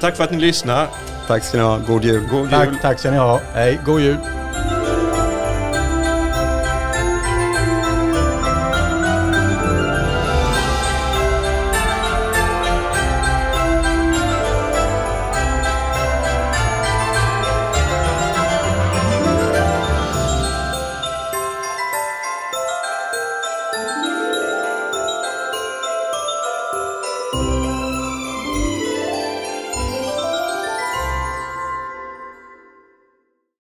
Tack 0.00 0.16
för 0.16 0.24
att 0.24 0.30
ni 0.30 0.38
lyssnar. 0.38 0.88
Tack 1.26 1.44
ska 1.44 1.58
ni 1.58 1.64
ha. 1.64 1.78
God 1.78 2.04
jul. 2.04 2.28
God 2.30 2.40
jul. 2.40 2.50
Tack, 2.50 2.68
tack 2.82 2.98
ska 2.98 3.10
ni 3.10 3.18
ha. 3.18 3.40
Hej, 3.54 3.80
god 3.84 4.00
jul. 4.00 4.37